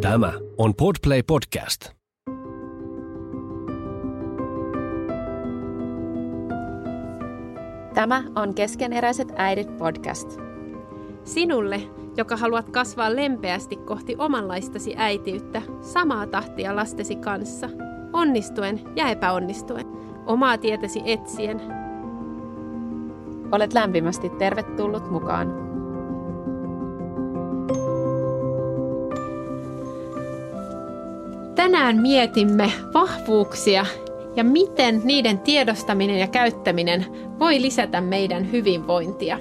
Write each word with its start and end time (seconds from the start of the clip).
Tämä 0.00 0.32
on 0.56 0.74
Podplay 0.74 1.22
Podcast. 1.22 1.90
Tämä 7.94 8.22
on 8.36 8.54
Keskeneräiset 8.54 9.32
äidit 9.36 9.76
podcast. 9.76 10.40
Sinulle, 11.24 11.80
joka 12.16 12.36
haluat 12.36 12.70
kasvaa 12.70 13.16
lempeästi 13.16 13.76
kohti 13.76 14.16
omanlaistasi 14.18 14.94
äitiyttä, 14.96 15.62
samaa 15.80 16.26
tahtia 16.26 16.76
lastesi 16.76 17.16
kanssa, 17.16 17.68
onnistuen 18.12 18.80
ja 18.96 19.08
epäonnistuen, 19.08 19.86
omaa 20.26 20.58
tietäsi 20.58 21.02
etsien. 21.04 21.60
Olet 23.52 23.72
lämpimästi 23.72 24.30
tervetullut 24.30 25.10
mukaan. 25.10 25.67
Tänään 31.70 31.96
mietimme 31.96 32.72
vahvuuksia 32.94 33.86
ja 34.36 34.44
miten 34.44 35.00
niiden 35.04 35.38
tiedostaminen 35.38 36.18
ja 36.18 36.26
käyttäminen 36.26 37.06
voi 37.38 37.62
lisätä 37.62 38.00
meidän 38.00 38.52
hyvinvointia. 38.52 39.38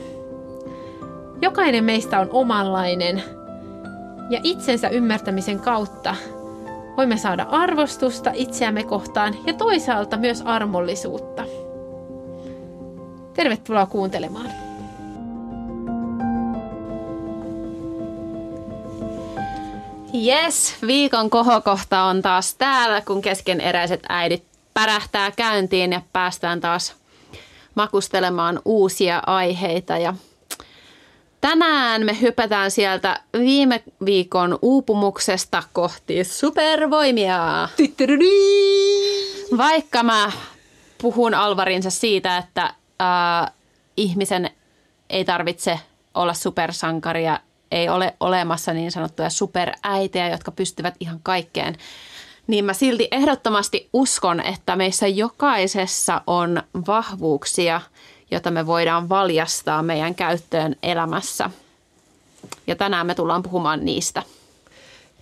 Jokainen 1.41 1.83
meistä 1.83 2.19
on 2.19 2.29
omanlainen 2.31 3.23
ja 4.29 4.39
itsensä 4.43 4.89
ymmärtämisen 4.89 5.59
kautta 5.59 6.15
voimme 6.97 7.17
saada 7.17 7.43
arvostusta 7.43 8.31
itseämme 8.33 8.83
kohtaan 8.83 9.35
ja 9.45 9.53
toisaalta 9.53 10.17
myös 10.17 10.41
armollisuutta. 10.45 11.43
Tervetuloa 13.33 13.85
kuuntelemaan. 13.85 14.66
Yes, 20.25 20.75
viikon 20.87 21.29
kohokohta 21.29 22.03
on 22.03 22.21
taas 22.21 22.55
täällä, 22.55 23.01
kun 23.01 23.21
keskeneräiset 23.21 24.03
äidit 24.09 24.43
pärähtää 24.73 25.31
käyntiin 25.31 25.91
ja 25.91 26.01
päästään 26.13 26.61
taas 26.61 26.95
makustelemaan 27.75 28.59
uusia 28.65 29.21
aiheita. 29.25 29.97
Ja 29.97 30.13
tänään 31.41 32.05
me 32.05 32.21
hypätään 32.21 32.71
sieltä 32.71 33.19
viime 33.33 33.83
viikon 34.05 34.59
uupumuksesta 34.61 35.63
kohti 35.73 36.23
supervoimia. 36.23 37.69
Vaikka 39.57 40.03
mä 40.03 40.31
puhun 41.01 41.33
Alvarinsa 41.33 41.89
siitä, 41.89 42.37
että 42.37 42.63
äh, 42.63 43.53
ihmisen 43.97 44.49
ei 45.09 45.25
tarvitse 45.25 45.79
olla 46.13 46.33
supersankaria, 46.33 47.39
ei 47.71 47.89
ole 47.89 48.15
olemassa 48.19 48.73
niin 48.73 48.91
sanottuja 48.91 49.29
superäitejä, 49.29 50.29
jotka 50.29 50.51
pystyvät 50.51 50.95
ihan 50.99 51.19
kaikkeen, 51.23 51.75
niin 52.47 52.65
mä 52.65 52.73
silti 52.73 53.07
ehdottomasti 53.11 53.89
uskon, 53.93 54.39
että 54.39 54.75
meissä 54.75 55.07
jokaisessa 55.07 56.21
on 56.27 56.63
vahvuuksia, 56.87 57.81
jota 58.31 58.51
me 58.51 58.67
voidaan 58.67 59.09
valjastaa 59.09 59.83
meidän 59.83 60.15
käyttöön 60.15 60.75
elämässä. 60.83 61.49
Ja 62.67 62.75
tänään 62.75 63.07
me 63.07 63.15
tullaan 63.15 63.43
puhumaan 63.43 63.85
niistä. 63.85 64.23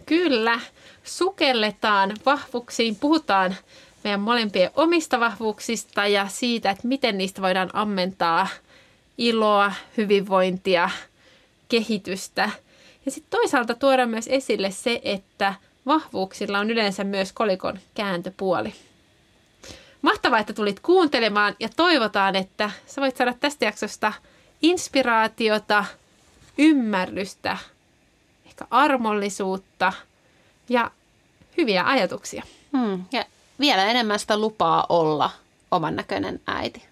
Kyllä, 0.05 0.59
sukelletaan 1.03 2.13
vahvuuksiin, 2.25 2.95
puhutaan 2.95 3.55
meidän 4.03 4.19
molempien 4.19 4.71
omista 4.75 5.19
vahvuuksista 5.19 6.07
ja 6.07 6.27
siitä, 6.27 6.69
että 6.69 6.87
miten 6.87 7.17
niistä 7.17 7.41
voidaan 7.41 7.69
ammentaa 7.73 8.47
iloa, 9.17 9.71
hyvinvointia, 9.97 10.89
kehitystä. 11.69 12.49
Ja 13.05 13.11
sitten 13.11 13.39
toisaalta 13.39 13.75
tuodaan 13.75 14.09
myös 14.09 14.27
esille 14.27 14.71
se, 14.71 15.01
että 15.03 15.53
vahvuuksilla 15.85 16.59
on 16.59 16.71
yleensä 16.71 17.03
myös 17.03 17.33
kolikon 17.33 17.79
kääntöpuoli. 17.93 18.73
Mahtavaa, 20.01 20.39
että 20.39 20.53
tulit 20.53 20.79
kuuntelemaan 20.79 21.55
ja 21.59 21.69
toivotaan, 21.75 22.35
että 22.35 22.71
sä 22.87 23.01
voit 23.01 23.17
saada 23.17 23.33
tästä 23.39 23.65
jaksosta 23.65 24.13
inspiraatiota, 24.61 25.85
ymmärrystä, 26.57 27.57
ehkä 28.45 28.65
armollisuutta 28.71 29.93
ja 30.69 30.91
hyviä 31.57 31.83
ajatuksia. 31.85 32.43
Hmm. 32.77 33.03
Ja 33.11 33.25
vielä 33.59 33.85
enemmän 33.85 34.19
sitä 34.19 34.37
lupaa 34.37 34.85
olla 34.89 35.31
oman 35.71 35.95
näköinen 35.95 36.41
äiti. 36.47 36.83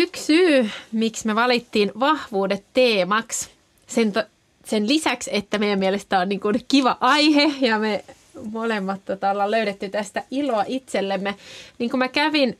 Yksi 0.00 0.24
syy, 0.24 0.70
miksi 0.92 1.26
me 1.26 1.34
valittiin 1.34 1.92
vahvuudet 2.00 2.64
teemaksi, 2.74 3.50
sen, 3.86 4.12
to, 4.12 4.22
sen 4.64 4.88
lisäksi, 4.88 5.30
että 5.32 5.58
meidän 5.58 5.78
mielestä 5.78 6.18
on 6.18 6.28
niin 6.28 6.40
kuin 6.40 6.64
kiva 6.68 6.96
aihe 7.00 7.54
ja 7.60 7.78
me 7.78 8.04
molemmat 8.52 9.04
tota, 9.04 9.30
ollaan 9.30 9.50
löydetty 9.50 9.88
tästä 9.88 10.24
iloa 10.30 10.64
itsellemme, 10.66 11.34
niin 11.78 11.90
kun 11.90 11.98
mä 11.98 12.08
kävin 12.08 12.58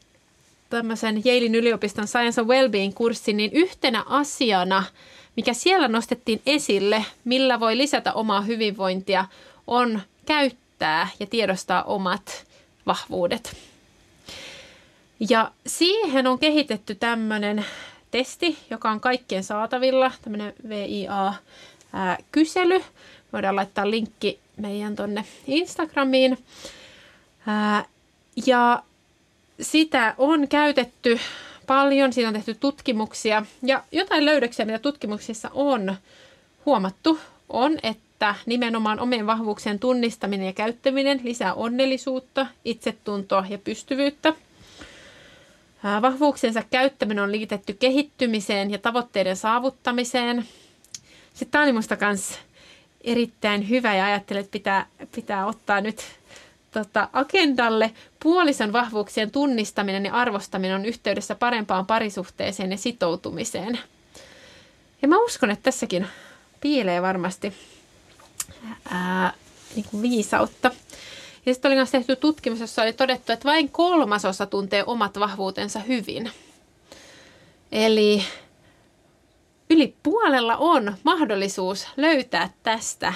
tämmöisen 0.70 1.22
Yalein 1.26 1.54
yliopiston 1.54 2.06
Science 2.06 2.40
and 2.40 2.48
Wellbeing-kurssin, 2.48 3.36
niin 3.36 3.50
yhtenä 3.52 4.04
asiana, 4.06 4.84
mikä 5.36 5.52
siellä 5.52 5.88
nostettiin 5.88 6.40
esille, 6.46 7.04
millä 7.24 7.60
voi 7.60 7.76
lisätä 7.76 8.12
omaa 8.12 8.40
hyvinvointia, 8.40 9.24
on 9.66 10.00
käyttää 10.26 11.08
ja 11.20 11.26
tiedostaa 11.26 11.82
omat 11.82 12.44
vahvuudet. 12.86 13.69
Ja 15.28 15.50
siihen 15.66 16.26
on 16.26 16.38
kehitetty 16.38 16.94
tämmöinen 16.94 17.64
testi, 18.10 18.58
joka 18.70 18.90
on 18.90 19.00
kaikkien 19.00 19.44
saatavilla, 19.44 20.12
tämmöinen 20.22 20.52
VIA-kysely. 20.68 22.82
Voidaan 23.32 23.56
laittaa 23.56 23.90
linkki 23.90 24.40
meidän 24.56 24.96
tonne 24.96 25.24
Instagramiin. 25.46 26.38
Ja 28.46 28.82
sitä 29.60 30.14
on 30.18 30.48
käytetty 30.48 31.18
paljon, 31.66 32.12
siitä 32.12 32.28
on 32.28 32.34
tehty 32.34 32.54
tutkimuksia 32.54 33.42
ja 33.62 33.84
jotain 33.92 34.24
löydöksiä, 34.24 34.64
mitä 34.66 34.78
tutkimuksissa 34.78 35.50
on 35.54 35.96
huomattu, 36.66 37.18
on, 37.48 37.78
että 37.82 38.34
nimenomaan 38.46 39.00
omien 39.00 39.26
vahvuuksien 39.26 39.78
tunnistaminen 39.78 40.46
ja 40.46 40.52
käyttäminen 40.52 41.20
lisää 41.24 41.54
onnellisuutta, 41.54 42.46
itsetuntoa 42.64 43.44
ja 43.48 43.58
pystyvyyttä– 43.58 44.32
Vahvuuksiensa 46.02 46.62
käyttäminen 46.70 47.24
on 47.24 47.32
liitetty 47.32 47.72
kehittymiseen 47.72 48.70
ja 48.70 48.78
tavoitteiden 48.78 49.36
saavuttamiseen. 49.36 50.44
Sitten 51.34 51.50
tämä 51.50 51.64
oli 51.64 51.72
minusta 51.72 51.96
myös 52.00 52.38
erittäin 53.00 53.68
hyvä 53.68 53.94
ja 53.94 54.04
ajattelen, 54.04 54.40
että 54.40 54.52
pitää, 54.52 54.86
pitää 55.14 55.46
ottaa 55.46 55.80
nyt 55.80 56.02
tota, 56.70 57.08
agendalle. 57.12 57.90
Puolison 58.22 58.72
vahvuuksien 58.72 59.30
tunnistaminen 59.30 60.04
ja 60.04 60.14
arvostaminen 60.14 60.76
on 60.76 60.84
yhteydessä 60.84 61.34
parempaan 61.34 61.86
parisuhteeseen 61.86 62.70
ja 62.70 62.76
sitoutumiseen. 62.78 63.78
Ja 65.02 65.08
mä 65.08 65.24
uskon, 65.24 65.50
että 65.50 65.62
tässäkin 65.62 66.06
piilee 66.60 67.02
varmasti 67.02 67.52
ää, 68.90 69.32
niin 69.74 69.86
kuin 69.90 70.02
viisautta. 70.02 70.70
Ja 71.50 71.54
sitten 71.54 71.68
oli 71.68 71.76
myös 71.76 71.90
tehty 71.90 72.16
tutkimus, 72.16 72.60
jossa 72.60 72.82
oli 72.82 72.92
todettu, 72.92 73.32
että 73.32 73.48
vain 73.48 73.68
kolmasosa 73.70 74.46
tuntee 74.46 74.84
omat 74.86 75.20
vahvuutensa 75.20 75.78
hyvin. 75.78 76.30
Eli 77.72 78.24
yli 79.70 79.94
puolella 80.02 80.56
on 80.56 80.96
mahdollisuus 81.02 81.86
löytää 81.96 82.50
tästä 82.62 83.14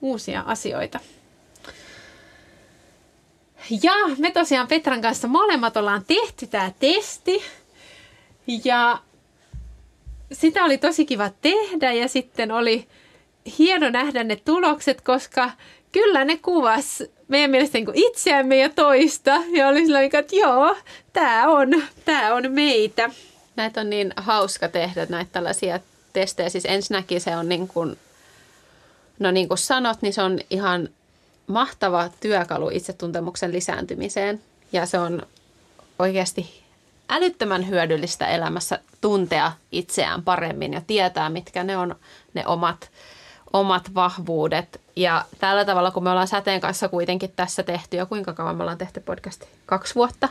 uusia 0.00 0.44
asioita. 0.46 1.00
Ja 3.82 3.92
me 4.18 4.30
tosiaan 4.30 4.68
Petran 4.68 5.02
kanssa 5.02 5.28
molemmat 5.28 5.76
ollaan 5.76 6.04
tehty 6.06 6.46
tämä 6.46 6.72
testi. 6.80 7.42
Ja 8.64 8.98
sitä 10.32 10.64
oli 10.64 10.78
tosi 10.78 11.06
kiva 11.06 11.30
tehdä 11.40 11.92
ja 11.92 12.08
sitten 12.08 12.52
oli 12.52 12.88
hieno 13.58 13.90
nähdä 13.90 14.24
ne 14.24 14.36
tulokset, 14.36 15.00
koska 15.00 15.50
kyllä 15.92 16.24
ne 16.24 16.36
kuvas 16.36 17.02
meidän 17.28 17.50
mielestä 17.50 17.78
niin 17.78 17.90
itseämme 17.94 18.56
ja 18.56 18.68
toista. 18.68 19.30
Ja 19.50 19.68
oli 19.68 19.80
sillä 19.80 20.02
että 20.02 20.36
joo, 20.36 20.76
tämä 21.12 21.48
on, 21.48 21.68
tää 22.04 22.34
on 22.34 22.52
meitä. 22.52 23.10
Näitä 23.56 23.80
on 23.80 23.90
niin 23.90 24.12
hauska 24.16 24.68
tehdä, 24.68 25.06
näitä 25.08 25.30
tällaisia 25.32 25.80
testejä. 26.12 26.48
Siis 26.48 26.64
ensinnäkin 26.64 27.20
se 27.20 27.36
on 27.36 27.48
niin 27.48 27.68
kuin, 27.68 27.98
no 29.18 29.30
niin 29.30 29.48
kuin 29.48 29.58
sanot, 29.58 30.02
niin 30.02 30.12
se 30.12 30.22
on 30.22 30.38
ihan 30.50 30.88
mahtava 31.46 32.10
työkalu 32.20 32.70
itsetuntemuksen 32.72 33.52
lisääntymiseen. 33.52 34.40
Ja 34.72 34.86
se 34.86 34.98
on 34.98 35.22
oikeasti 35.98 36.62
älyttömän 37.08 37.68
hyödyllistä 37.68 38.26
elämässä 38.26 38.78
tuntea 39.00 39.52
itseään 39.72 40.22
paremmin 40.22 40.72
ja 40.72 40.82
tietää, 40.86 41.30
mitkä 41.30 41.64
ne 41.64 41.76
on 41.76 41.94
ne 42.34 42.46
omat 42.46 42.90
omat 43.52 43.94
vahvuudet. 43.94 44.80
Ja 44.96 45.24
tällä 45.38 45.64
tavalla, 45.64 45.90
kun 45.90 46.02
me 46.02 46.10
ollaan 46.10 46.28
Säteen 46.28 46.60
kanssa 46.60 46.88
kuitenkin 46.88 47.32
tässä 47.36 47.62
tehty, 47.62 47.96
ja 47.96 48.06
kuinka 48.06 48.32
kauan 48.32 48.56
me 48.56 48.62
ollaan 48.62 48.78
tehty 48.78 49.00
podcasti? 49.00 49.46
Kaksi 49.66 49.94
vuotta? 49.94 50.28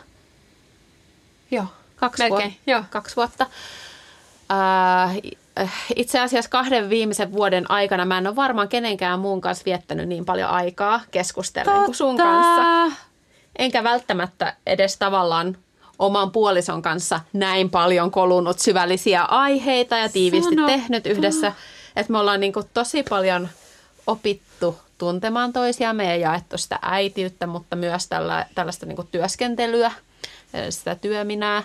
Joo. 1.51 1.65
Kaksi, 1.95 2.23
Melkein, 2.23 2.41
vuotta. 2.41 2.71
Joo. 2.71 2.83
Kaksi 2.89 3.15
vuotta. 3.15 3.45
äh, 4.51 5.17
itse 5.95 6.19
asiassa 6.19 6.49
kahden 6.49 6.89
viimeisen 6.89 7.31
vuoden 7.31 7.71
aikana 7.71 8.05
mä 8.05 8.17
en 8.17 8.27
ole 8.27 8.35
varmaan 8.35 8.67
kenenkään 8.69 9.19
muun 9.19 9.41
kanssa 9.41 9.65
viettänyt 9.65 10.07
niin 10.07 10.25
paljon 10.25 10.49
aikaa 10.49 11.01
keskustellen 11.11 11.85
kuin 11.85 11.95
sun 11.95 12.17
kanssa. 12.17 12.97
Enkä 13.59 13.83
välttämättä 13.83 14.55
edes 14.65 14.97
tavallaan 14.97 15.57
oman 15.99 16.31
puolison 16.31 16.81
kanssa 16.81 17.19
näin 17.33 17.69
paljon 17.69 18.11
kolunut 18.11 18.59
syvällisiä 18.59 19.23
aiheita 19.23 19.97
ja 19.97 20.09
tiiviisti 20.09 20.55
Sano. 20.55 20.67
tehnyt 20.67 21.05
yhdessä. 21.05 21.53
Että 21.97 22.11
me 22.11 22.19
ollaan 22.19 22.39
niinku 22.39 22.63
tosi 22.73 23.03
paljon 23.03 23.49
opittu 24.07 24.79
tuntemaan 24.97 25.53
toisiamme 25.53 26.05
ja 26.05 26.15
jaettu 26.15 26.57
sitä 26.57 26.79
äitiyttä, 26.81 27.47
mutta 27.47 27.75
myös 27.75 28.07
tällä, 28.07 28.45
tällaista 28.55 28.85
niinku 28.85 29.03
työskentelyä, 29.11 29.91
sitä 30.69 30.95
työminää. 30.95 31.63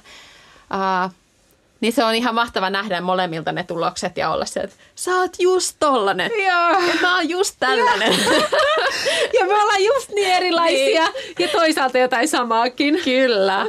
Uh, 0.74 1.12
niin 1.80 1.92
se 1.92 2.04
on 2.04 2.14
ihan 2.14 2.34
mahtava 2.34 2.70
nähdä 2.70 3.00
molemmilta 3.00 3.52
ne 3.52 3.64
tulokset 3.64 4.16
ja 4.16 4.30
olla 4.30 4.44
se, 4.44 4.60
että 4.60 4.76
sä 4.94 5.10
oot 5.10 5.36
just 5.38 5.76
tollanen. 5.80 6.30
Joo. 6.30 6.70
Ja 6.70 6.94
mä 7.00 7.14
oon 7.14 7.28
just 7.28 7.56
tällainen. 7.60 8.14
Ja 9.38 9.46
me 9.46 9.62
ollaan 9.62 9.84
just 9.84 10.08
niin 10.10 10.28
erilaisia 10.28 11.08
ja 11.38 11.48
toisaalta 11.48 11.98
jotain 11.98 12.28
samaakin. 12.28 13.00
Kyllä. 13.04 13.66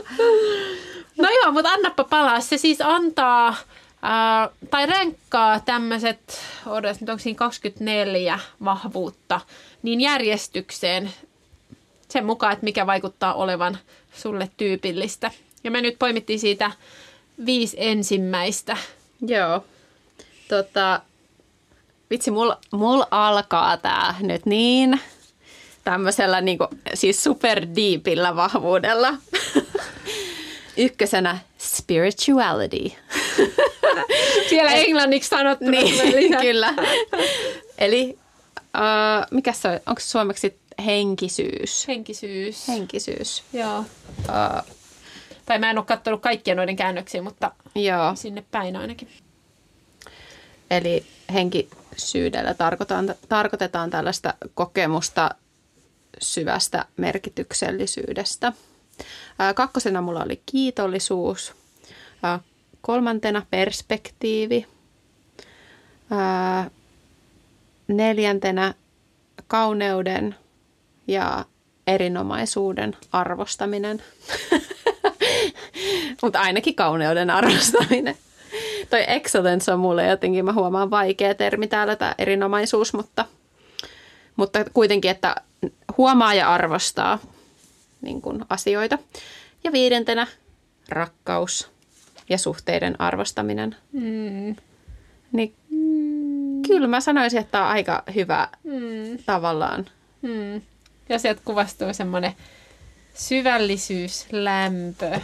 No 1.17 1.29
joo, 1.29 1.51
mutta 1.51 1.69
annappa 1.69 2.03
palaa. 2.03 2.39
Se 2.39 2.57
siis 2.57 2.81
antaa, 2.81 3.55
ää, 4.03 4.49
tai 4.69 4.85
ränkkaa 4.85 5.59
tämmöiset, 5.59 6.41
odotas 6.65 7.01
nyt 7.01 7.09
onko 7.09 7.19
siinä 7.19 7.37
24 7.37 8.39
vahvuutta, 8.63 9.41
niin 9.83 10.01
järjestykseen 10.01 11.11
sen 12.09 12.25
mukaan, 12.25 12.53
että 12.53 12.63
mikä 12.63 12.87
vaikuttaa 12.87 13.33
olevan 13.33 13.77
sulle 14.15 14.49
tyypillistä. 14.57 15.31
Ja 15.63 15.71
me 15.71 15.81
nyt 15.81 15.99
poimittiin 15.99 16.39
siitä 16.39 16.71
viisi 17.45 17.77
ensimmäistä. 17.79 18.77
Joo. 19.21 19.65
Tota, 20.47 21.01
vitsi, 22.09 22.31
mulla 22.31 22.57
mul 22.71 23.03
alkaa 23.11 23.77
tää 23.77 24.15
nyt 24.21 24.45
niin 24.45 24.99
tämmöisellä 25.83 26.41
niinku, 26.41 26.67
siis 26.93 27.23
super 27.23 27.67
deepillä 27.75 28.35
vahvuudella. 28.35 29.13
Ykkösenä 30.77 31.37
spirituality. 31.57 32.91
Siellä 34.49 34.71
englanniksi 34.71 35.29
sanottuna. 35.29 35.71
niin, 35.71 36.15
lisää. 36.15 36.41
kyllä. 36.47 36.73
Eli 37.77 38.17
uh, 38.59 39.27
mikä 39.31 39.53
se 39.53 39.67
on? 39.67 39.79
Onko 39.85 39.99
se 39.99 40.07
suomeksi 40.07 40.59
henkisyys? 40.85 41.87
Henkisyys. 41.87 42.67
Henkisyys. 42.67 43.43
Joo. 43.53 43.79
Uh, 44.19 44.73
Tai 45.45 45.59
mä 45.59 45.69
en 45.69 45.77
ole 45.77 45.85
katsonut 45.85 46.21
kaikkia 46.21 46.55
noiden 46.55 46.75
käännöksiä, 46.75 47.21
mutta 47.21 47.51
joo. 47.75 48.15
sinne 48.15 48.45
päin 48.51 48.75
ainakin. 48.75 49.09
Eli 50.71 51.05
henkisyydellä 51.33 52.53
tarkoitetaan, 52.53 53.15
tarkoitetaan 53.29 53.89
tällaista 53.89 54.33
kokemusta 54.53 55.29
syvästä 56.21 56.85
merkityksellisyydestä. 56.97 58.53
Ää, 59.39 59.53
Kakkosena 59.53 60.01
mulla 60.01 60.23
oli 60.23 60.41
kiitollisuus. 60.45 61.53
Kolmantena 62.85 63.45
perspektiivi. 63.49 64.67
Neljäntenä 67.87 68.73
kauneuden 69.47 70.35
ja 71.07 71.45
erinomaisuuden 71.87 72.95
arvostaminen. 73.11 74.03
Mutta 76.23 76.41
ainakin 76.41 76.75
kauneuden 76.75 77.29
arvostaminen. 77.29 78.17
Toi 78.89 79.03
excellence 79.07 79.71
on 79.71 79.79
mulle 79.79 80.07
jotenkin, 80.07 80.45
mä 80.45 80.53
huomaan 80.53 80.89
vaikea 80.89 81.35
termi 81.35 81.67
täällä, 81.67 81.95
tämä 81.95 82.15
erinomaisuus, 82.17 82.93
mutta, 82.93 83.25
mutta 84.35 84.65
kuitenkin, 84.73 85.11
että 85.11 85.35
huomaa 85.97 86.33
ja 86.33 86.53
arvostaa 86.53 87.19
niin 88.01 88.21
kuin 88.21 88.45
asioita. 88.49 88.97
Ja 89.63 89.71
viidentenä 89.71 90.27
rakkaus 90.89 91.72
ja 92.29 92.37
suhteiden 92.37 93.01
arvostaminen. 93.01 93.75
Mm. 93.91 94.55
Niin 95.31 95.53
kyllä 96.67 96.87
mä 96.87 96.99
sanoisin, 97.01 97.39
että 97.39 97.51
tämä 97.51 97.63
on 97.63 97.69
aika 97.71 98.03
hyvä 98.15 98.47
Mm. 98.63 99.17
tavallaan. 99.25 99.85
Mm. 100.21 100.61
Ja 101.09 101.19
sieltä 101.19 101.41
kuvastuu 101.45 101.93
semmoinen 101.93 102.33
syvällisyys, 103.13 104.25
lämpö. 104.31 105.19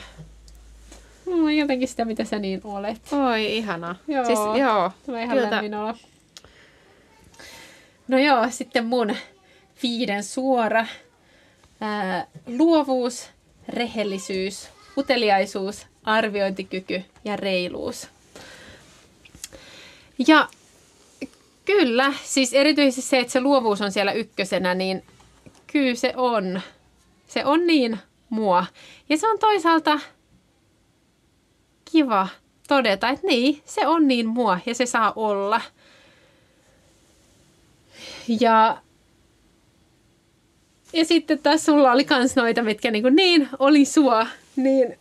Mm, 1.26 1.50
jotenkin 1.50 1.88
sitä, 1.88 2.06
mitä 2.06 2.24
sä 2.24 2.40
niin 2.40 2.62
olet. 2.64 3.02
Oi, 3.12 3.58
ihana. 3.58 3.96
Joo. 4.08 4.26
Siis, 4.26 4.40
joo. 4.60 4.92
Tulee 5.06 5.24
ihan 5.24 5.38
Kyllä. 5.38 5.52
lämmin 5.52 5.76
olo. 5.76 5.94
No 8.08 8.18
joo, 8.18 8.48
sitten 8.50 8.86
mun 8.86 9.16
viiden 9.84 10.24
suora. 10.24 10.86
Ää, 11.82 12.28
luovuus, 12.48 13.30
rehellisyys, 13.68 14.68
uteliaisuus, 14.98 15.88
arviointikyky 16.04 17.04
ja 17.26 17.36
reiluus. 17.36 18.08
Ja 20.28 20.48
kyllä, 21.66 22.14
siis 22.24 22.54
erityisesti 22.54 23.02
se, 23.02 23.20
että 23.20 23.34
se 23.34 23.42
luovuus 23.42 23.82
on 23.82 23.92
siellä 23.92 24.12
ykkösenä, 24.12 24.74
niin 24.74 25.04
kyllä 25.68 25.96
se 25.96 26.14
on. 26.16 26.62
Se 27.28 27.46
on 27.46 27.68
niin 27.68 28.00
mua. 28.30 28.66
Ja 29.10 29.18
se 29.18 29.28
on 29.28 29.40
toisaalta 29.40 30.00
kiva 31.92 32.28
todeta, 32.68 33.10
että 33.10 33.28
niin, 33.28 33.62
se 33.66 33.88
on 33.88 34.08
niin 34.08 34.28
mua 34.28 34.60
ja 34.66 34.76
se 34.76 34.86
saa 34.86 35.14
olla. 35.16 35.62
Ja, 38.40 38.78
ja 40.94 41.06
sitten 41.06 41.40
taas 41.40 41.66
sulla 41.66 41.92
oli 41.92 42.04
kans 42.04 42.36
noita, 42.36 42.64
mitkä 42.64 42.92
niin, 42.92 43.16
niin 43.16 43.50
oli 43.60 43.86
sua, 43.86 44.28
niin 44.64 45.00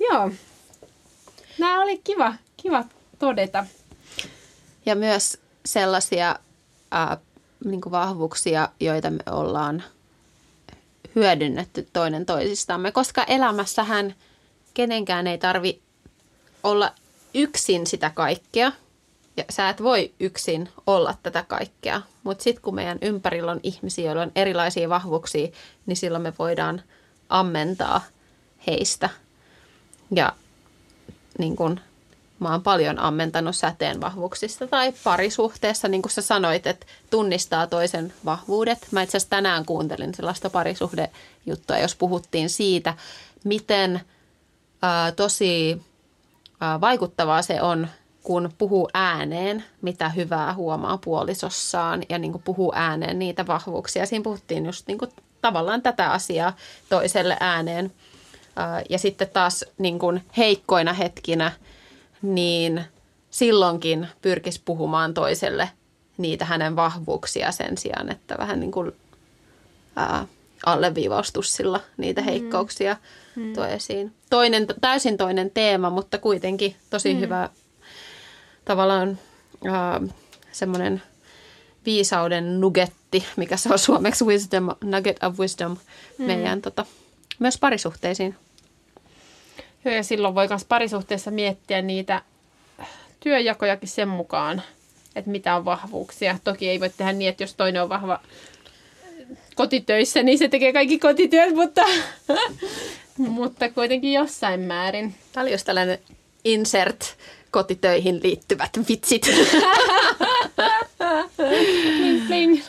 joo. 0.00 0.30
Nämä 1.58 1.82
oli 1.82 1.98
kiva, 1.98 2.34
kiva 2.56 2.84
todeta. 3.18 3.66
Ja 4.86 4.94
myös 4.94 5.38
sellaisia 5.66 6.38
ää, 6.90 7.16
niin 7.64 7.80
kuin 7.80 7.90
vahvuuksia, 7.90 8.68
joita 8.80 9.10
me 9.10 9.22
ollaan 9.30 9.82
hyödynnetty 11.14 11.88
toinen 11.92 12.26
toisistamme, 12.26 12.92
koska 12.92 13.24
elämässähän 13.24 14.14
kenenkään 14.74 15.26
ei 15.26 15.38
tarvi 15.38 15.80
olla 16.62 16.92
yksin 17.34 17.86
sitä 17.86 18.10
kaikkea. 18.10 18.72
Ja 19.36 19.44
sä 19.50 19.68
et 19.68 19.82
voi 19.82 20.14
yksin 20.20 20.68
olla 20.86 21.14
tätä 21.22 21.44
kaikkea. 21.48 22.02
Mutta 22.22 22.44
sitten 22.44 22.62
kun 22.62 22.74
meidän 22.74 22.98
ympärillä 23.02 23.52
on 23.52 23.60
ihmisiä, 23.62 24.04
joilla 24.04 24.22
on 24.22 24.32
erilaisia 24.34 24.88
vahvuuksia, 24.88 25.48
niin 25.86 25.96
silloin 25.96 26.22
me 26.22 26.32
voidaan 26.38 26.82
ammentaa 27.28 28.04
heistä. 28.66 29.10
Ja 30.10 30.32
niin 31.38 31.56
kun, 31.56 31.80
mä 32.38 32.50
oon 32.50 32.62
paljon 32.62 32.98
ammentanut 32.98 33.56
säteen 33.56 34.00
vahvuuksista 34.00 34.66
tai 34.66 34.92
parisuhteessa, 35.04 35.88
niin 35.88 36.02
kuin 36.02 36.12
sä 36.12 36.22
sanoit, 36.22 36.66
että 36.66 36.86
tunnistaa 37.10 37.66
toisen 37.66 38.12
vahvuudet. 38.24 38.78
Mä 38.90 39.02
itse 39.02 39.16
asiassa 39.16 39.30
tänään 39.30 39.64
kuuntelin 39.64 40.14
sellaista 40.14 40.50
parisuhdejuttua, 40.50 41.78
jos 41.78 41.94
puhuttiin 41.94 42.50
siitä, 42.50 42.94
miten 43.44 44.00
ää, 44.82 45.12
tosi 45.12 45.82
ää, 46.60 46.80
vaikuttavaa 46.80 47.42
se 47.42 47.62
on, 47.62 47.88
kun 48.22 48.52
puhuu 48.58 48.88
ääneen, 48.94 49.64
mitä 49.82 50.08
hyvää 50.08 50.54
huomaa 50.54 50.98
puolisossaan 50.98 52.02
ja 52.08 52.18
niin 52.18 52.32
kuin 52.32 52.42
puhuu 52.42 52.72
ääneen 52.74 53.18
niitä 53.18 53.46
vahvuuksia. 53.46 54.06
Siinä 54.06 54.22
puhuttiin 54.22 54.66
just 54.66 54.86
niin 54.86 54.98
kuin 54.98 55.10
tavallaan 55.40 55.82
tätä 55.82 56.10
asiaa 56.10 56.56
toiselle 56.88 57.36
ääneen. 57.40 57.92
Ja 58.90 58.98
sitten 58.98 59.28
taas 59.32 59.64
niin 59.78 59.98
kuin 59.98 60.22
heikkoina 60.36 60.92
hetkinä, 60.92 61.52
niin 62.22 62.84
silloinkin 63.30 64.08
pyrkisi 64.22 64.62
puhumaan 64.64 65.14
toiselle 65.14 65.70
niitä 66.18 66.44
hänen 66.44 66.76
vahvuuksia 66.76 67.52
sen 67.52 67.78
sijaan, 67.78 68.10
että 68.12 68.34
vähän 68.38 68.60
niin 68.60 68.72
kuin 68.72 68.92
ää, 69.96 70.26
alleviivaustussilla 70.66 71.80
niitä 71.96 72.22
heikkouksia 72.22 72.96
mm. 73.36 73.52
tuo 73.52 73.64
esiin. 73.64 74.12
Toinen, 74.30 74.66
täysin 74.80 75.16
toinen 75.16 75.50
teema, 75.50 75.90
mutta 75.90 76.18
kuitenkin 76.18 76.76
tosi 76.90 77.14
mm. 77.14 77.20
hyvä 77.20 77.50
tavallaan 78.64 79.18
ää, 79.64 80.00
semmoinen 80.52 81.02
viisauden 81.86 82.60
nugetti, 82.60 83.24
mikä 83.36 83.56
se 83.56 83.68
on 83.72 83.78
suomeksi 83.78 84.24
wisdom, 84.24 84.68
nugget 84.84 85.22
of 85.22 85.38
wisdom 85.38 85.76
mm. 86.18 86.24
meidän 86.24 86.62
tota, 86.62 86.86
myös 87.38 87.58
parisuhteisiin. 87.58 88.36
Joo, 89.84 89.94
ja 89.94 90.02
silloin 90.02 90.34
voi 90.34 90.48
myös 90.48 90.64
parisuhteessa 90.64 91.30
miettiä 91.30 91.82
niitä 91.82 92.22
työjakojakin 93.20 93.88
sen 93.88 94.08
mukaan, 94.08 94.62
että 95.16 95.30
mitä 95.30 95.56
on 95.56 95.64
vahvuuksia. 95.64 96.38
Toki 96.44 96.68
ei 96.68 96.80
voi 96.80 96.90
tehdä 96.90 97.12
niin, 97.12 97.28
että 97.28 97.42
jos 97.42 97.54
toinen 97.54 97.82
on 97.82 97.88
vahva 97.88 98.20
kotitöissä, 99.54 100.22
niin 100.22 100.38
se 100.38 100.48
tekee 100.48 100.72
kaikki 100.72 100.98
kotityöt, 100.98 101.54
mutta, 101.54 101.82
mutta 103.18 103.68
kuitenkin 103.68 104.12
jossain 104.12 104.60
määrin. 104.60 105.14
Tämä 105.32 105.42
oli 105.42 105.52
just 105.52 105.66
tällainen 105.66 105.98
insert 106.44 107.16
kotitöihin 107.50 108.20
liittyvät 108.22 108.70
vitsit. 108.88 109.22
Bling, 111.36 112.26
bling. 112.26 112.62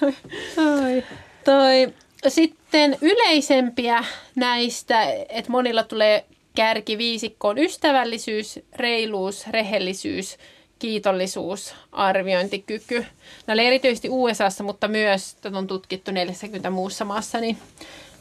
Toi, 1.44 1.94
sitten 2.28 2.98
yleisempiä 3.02 4.06
näistä, 4.36 5.04
että 5.30 5.52
monilla 5.52 5.84
tulee 5.84 6.26
kärkiviisikkoon 6.56 7.58
ystävällisyys, 7.58 8.60
reiluus, 8.76 9.48
rehellisyys, 9.48 10.38
kiitollisuus, 10.80 11.74
arviointikyky. 11.92 13.06
Nämä 13.48 13.62
erityisesti 13.62 14.10
USAssa, 14.10 14.64
mutta 14.64 14.88
myös 14.88 15.36
tätä 15.36 15.58
on 15.58 15.68
tutkittu 15.68 16.12
40 16.12 16.70
muussa 16.70 17.06
maassa, 17.06 17.40
niin 17.40 17.58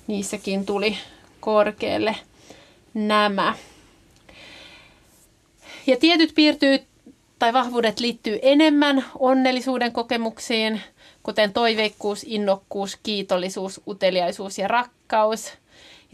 niissäkin 0.07 0.67
tuli 0.67 0.97
korkealle 1.41 2.17
nämä. 2.95 3.55
Ja 5.87 5.97
tietyt 5.97 6.33
piirtyy 6.35 6.79
tai 7.39 7.53
vahvuudet 7.53 8.01
liittyy 8.01 8.39
enemmän 8.43 9.05
onnellisuuden 9.19 9.93
kokemuksiin, 9.93 10.81
kuten 11.23 11.53
toiveikkuus, 11.53 12.25
innokkuus, 12.29 12.99
kiitollisuus, 13.03 13.81
uteliaisuus 13.87 14.59
ja 14.59 14.69
rakkaus. 14.69 15.53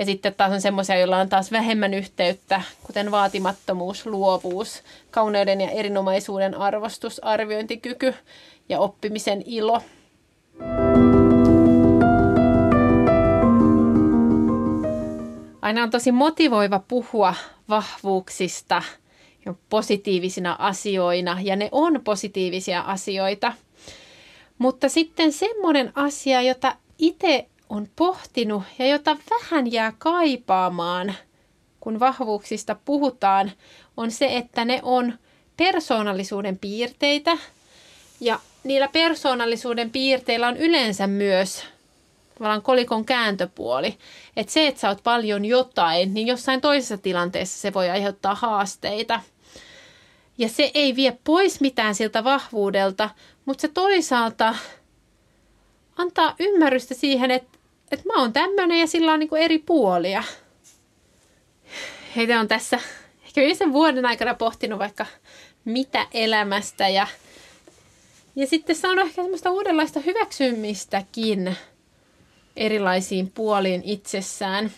Ja 0.00 0.07
sitten 0.07 0.35
taas 0.35 0.52
on 0.52 0.61
semmoisia, 0.61 0.99
joilla 0.99 1.19
on 1.19 1.28
taas 1.28 1.52
vähemmän 1.52 1.95
yhteyttä, 1.95 2.62
kuten 2.83 3.11
vaatimattomuus, 3.11 4.07
luovuus, 4.07 4.83
kauneuden 5.11 5.61
ja 5.61 5.71
erinomaisuuden 5.71 6.54
arvostus, 6.54 7.25
arviointikyky 7.25 8.14
ja 8.69 8.78
oppimisen 8.78 9.42
ilo. 9.47 9.83
Aina 15.62 15.83
on 15.83 15.90
tosi 15.90 16.12
motivoiva 16.12 16.80
puhua 16.88 17.35
vahvuuksista 17.69 18.83
positiivisina 19.69 20.57
asioina, 20.59 21.38
ja 21.42 21.57
ne 21.57 21.69
on 21.73 22.00
positiivisia 22.04 22.80
asioita. 22.80 23.52
Mutta 24.59 24.88
sitten 24.88 25.33
semmoinen 25.33 25.92
asia, 25.95 26.42
jota 26.42 26.76
itse 26.99 27.50
on 27.71 27.89
pohtinut 27.97 28.62
ja 28.79 28.87
jota 28.87 29.17
vähän 29.31 29.73
jää 29.73 29.93
kaipaamaan, 29.99 31.15
kun 31.81 32.00
vahvuuksista 32.00 32.77
puhutaan, 32.85 33.53
on 33.97 34.11
se, 34.11 34.37
että 34.37 34.65
ne 34.65 34.81
on 34.83 35.19
persoonallisuuden 35.57 36.59
piirteitä. 36.59 37.39
Ja 38.21 38.41
niillä 38.65 38.89
persoonallisuuden 38.89 39.91
piirteillä 39.91 40.49
on 40.49 40.57
yleensä 40.57 41.07
myös 41.07 41.65
tavallaan 42.35 42.62
kolikon 42.62 43.05
kääntöpuoli. 43.05 43.99
Että 44.37 44.53
se, 44.53 44.67
että 44.67 44.81
sä 44.81 44.89
oot 44.89 45.03
paljon 45.03 45.45
jotain, 45.45 46.15
niin 46.15 46.27
jossain 46.27 46.61
toisessa 46.61 46.99
tilanteessa 46.99 47.61
se 47.61 47.75
voi 47.75 47.91
aiheuttaa 47.91 48.35
haasteita. 48.35 49.21
Ja 50.39 50.49
se 50.49 50.71
ei 50.75 50.97
vie 50.97 51.19
pois 51.25 51.61
mitään 51.61 51.95
siltä 51.95 52.25
vahvuudelta, 52.25 53.11
mutta 53.45 53.62
se 53.62 53.69
toisaalta 53.69 54.55
antaa 55.97 56.35
ymmärrystä 56.39 56.95
siihen, 56.95 57.31
että, 57.31 57.60
että 57.90 58.06
mä 58.06 58.20
oon 58.20 58.32
tämmöinen 58.32 58.80
ja 58.80 58.87
sillä 58.87 59.12
on 59.12 59.18
niin 59.20 59.37
eri 59.37 59.59
puolia. 59.59 60.23
Heitä 62.16 62.40
on 62.40 62.49
tässä 62.49 62.80
ehkä 63.25 63.42
yhden 63.42 63.73
vuoden 63.73 64.06
aikana 64.06 64.35
pohtinut 64.35 64.78
vaikka 64.78 65.06
mitä 65.64 66.06
elämästä 66.12 66.88
ja, 66.88 67.06
ja 68.37 68.47
sitten 68.47 68.76
saanut 68.76 69.06
ehkä 69.06 69.23
semmoista 69.23 69.50
uudenlaista 69.50 70.00
hyväksymistäkin 70.00 71.56
erilaisiin 72.56 73.30
puoliin 73.30 73.82
itsessään. 73.85 74.70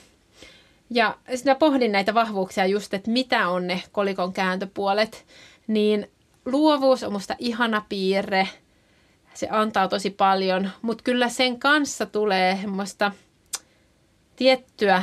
Ja 0.90 1.16
sitten 1.34 1.56
pohdin 1.56 1.92
näitä 1.92 2.14
vahvuuksia 2.14 2.66
just, 2.66 2.94
että 2.94 3.10
mitä 3.10 3.48
on 3.48 3.66
ne 3.66 3.82
kolikon 3.92 4.32
kääntöpuolet, 4.32 5.24
niin 5.66 6.10
luovuus 6.44 7.02
on 7.02 7.12
musta 7.12 7.36
ihana 7.38 7.84
piirre. 7.88 8.48
Se 9.34 9.48
antaa 9.50 9.88
tosi 9.88 10.10
paljon, 10.10 10.70
mutta 10.82 11.04
kyllä 11.04 11.28
sen 11.28 11.58
kanssa 11.58 12.06
tulee 12.06 12.58
semmoista 12.60 13.12
tiettyä 14.36 15.02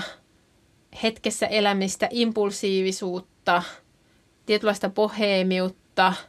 hetkessä 1.03 1.47
elämistä, 1.47 2.07
impulsiivisuutta, 2.11 3.63
tietynlaista 4.45 4.89
boheemiutta– 4.89 6.13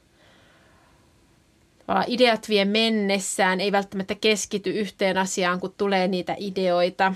ideat 2.07 2.49
vie 2.49 2.65
mennessään, 2.65 3.61
ei 3.61 3.73
välttämättä 3.73 4.15
keskity 4.15 4.71
yhteen 4.71 5.19
asiaan, 5.19 5.61
kun 5.61 5.75
tulee 5.77 6.09
niitä 6.09 6.35
ideoita. 6.39 7.15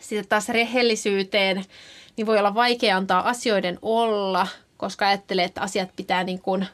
Sitten 0.00 0.28
taas 0.28 0.48
rehellisyyteen, 0.48 1.64
niin 2.16 2.26
voi 2.26 2.38
olla 2.38 2.54
vaikea 2.54 2.96
antaa 2.96 3.28
asioiden 3.28 3.78
olla, 3.82 4.46
koska 4.76 5.08
ajattelee, 5.08 5.44
että 5.44 5.60
asiat 5.60 5.90
pitää 5.96 6.24
niin 6.24 6.40
kuin 6.40 6.66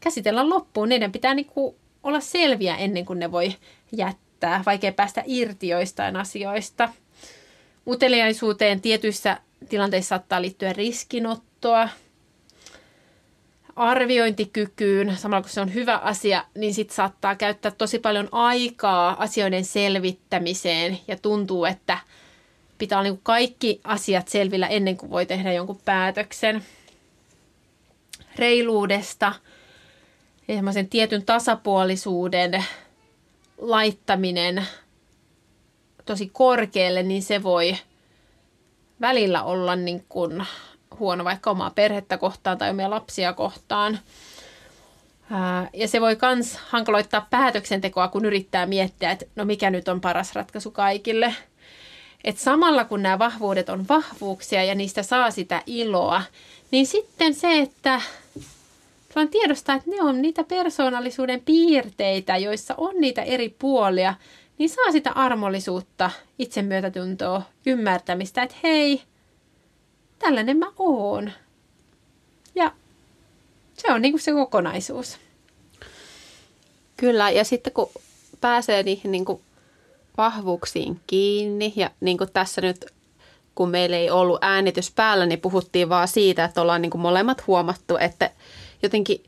käsitellä 0.00 0.48
loppuun. 0.48 0.88
Niiden 0.88 1.12
pitää 1.12 1.34
niin 1.34 1.46
kuin 1.46 1.76
olla 2.02 2.20
selviä 2.20 2.76
ennen 2.76 3.06
kuin 3.06 3.18
ne 3.18 3.32
voi 3.32 3.54
jättää. 3.92 4.62
Vaikea 4.66 4.92
päästä 4.92 5.22
irti 5.26 5.68
joistain 5.68 6.16
asioista. 6.16 6.88
Uteliaisuuteen 7.86 8.80
tietyissä 8.80 9.36
tilanteissa 9.68 10.08
saattaa 10.08 10.42
liittyä 10.42 10.72
riskinottoa, 10.72 11.88
arviointikykyyn, 13.76 15.16
samalla 15.16 15.42
kun 15.42 15.50
se 15.50 15.60
on 15.60 15.74
hyvä 15.74 15.96
asia, 15.96 16.44
niin 16.54 16.74
sit 16.74 16.90
saattaa 16.90 17.36
käyttää 17.36 17.70
tosi 17.70 17.98
paljon 17.98 18.28
aikaa 18.32 19.22
asioiden 19.22 19.64
selvittämiseen 19.64 20.98
ja 21.08 21.16
tuntuu, 21.16 21.64
että 21.64 21.98
pitää 22.78 22.98
olla 22.98 23.10
niin 23.10 23.20
kaikki 23.22 23.80
asiat 23.84 24.28
selvillä 24.28 24.66
ennen 24.66 24.96
kuin 24.96 25.10
voi 25.10 25.26
tehdä 25.26 25.52
jonkun 25.52 25.80
päätöksen. 25.84 26.64
Reiluudesta 28.36 29.32
semmoisen 30.46 30.88
tietyn 30.88 31.24
tasapuolisuuden 31.24 32.64
laittaminen 33.58 34.66
tosi 36.04 36.30
korkealle, 36.32 37.02
niin 37.02 37.22
se 37.22 37.42
voi 37.42 37.76
välillä 39.00 39.42
olla 39.42 39.76
niin 39.76 40.04
kuin 40.08 40.46
huono 40.98 41.24
vaikka 41.24 41.50
omaa 41.50 41.70
perhettä 41.70 42.18
kohtaan 42.18 42.58
tai 42.58 42.70
omia 42.70 42.90
lapsia 42.90 43.32
kohtaan. 43.32 43.98
Ja 45.72 45.88
se 45.88 46.00
voi 46.00 46.16
myös 46.34 46.58
hankaloittaa 46.68 47.26
päätöksentekoa, 47.30 48.08
kun 48.08 48.24
yrittää 48.24 48.66
miettiä, 48.66 49.10
että 49.10 49.26
no 49.36 49.44
mikä 49.44 49.70
nyt 49.70 49.88
on 49.88 50.00
paras 50.00 50.34
ratkaisu 50.34 50.70
kaikille. 50.70 51.34
Et 52.24 52.38
samalla 52.38 52.84
kun 52.84 53.02
nämä 53.02 53.18
vahvuudet 53.18 53.68
on 53.68 53.88
vahvuuksia 53.88 54.64
ja 54.64 54.74
niistä 54.74 55.02
saa 55.02 55.30
sitä 55.30 55.62
iloa, 55.66 56.22
niin 56.70 56.86
sitten 56.86 57.34
se, 57.34 57.58
että 57.58 58.00
vaan 59.14 59.28
tiedostaa, 59.28 59.74
että 59.74 59.90
ne 59.90 60.02
on 60.02 60.22
niitä 60.22 60.44
persoonallisuuden 60.44 61.40
piirteitä, 61.40 62.36
joissa 62.36 62.74
on 62.78 62.94
niitä 63.00 63.22
eri 63.22 63.48
puolia, 63.58 64.14
niin 64.58 64.70
saa 64.70 64.92
sitä 64.92 65.12
armollisuutta, 65.12 66.10
itsemyötätuntoa, 66.38 67.42
ymmärtämistä, 67.66 68.42
että 68.42 68.56
hei, 68.62 69.02
tällainen 70.18 70.56
mä 70.56 70.72
oon. 70.78 71.32
Ja 72.54 72.72
se 73.76 73.92
on 73.92 74.02
niin 74.02 74.12
kuin 74.12 74.20
se 74.20 74.32
kokonaisuus. 74.32 75.18
Kyllä, 76.96 77.30
ja 77.30 77.44
sitten 77.44 77.72
kun 77.72 77.90
pääsee 78.40 78.82
niihin 78.82 79.12
niin 79.12 79.24
vahvuuksiin 80.16 81.00
kiinni, 81.06 81.72
ja 81.76 81.90
niin 82.00 82.18
tässä 82.32 82.60
nyt, 82.60 82.86
kun 83.54 83.68
meillä 83.68 83.96
ei 83.96 84.10
ollut 84.10 84.44
äänitys 84.44 84.90
päällä, 84.90 85.26
niin 85.26 85.40
puhuttiin 85.40 85.88
vaan 85.88 86.08
siitä, 86.08 86.44
että 86.44 86.62
ollaan 86.62 86.82
niin 86.82 87.00
molemmat 87.00 87.46
huomattu, 87.46 87.96
että 87.96 88.30
jotenkin 88.82 89.22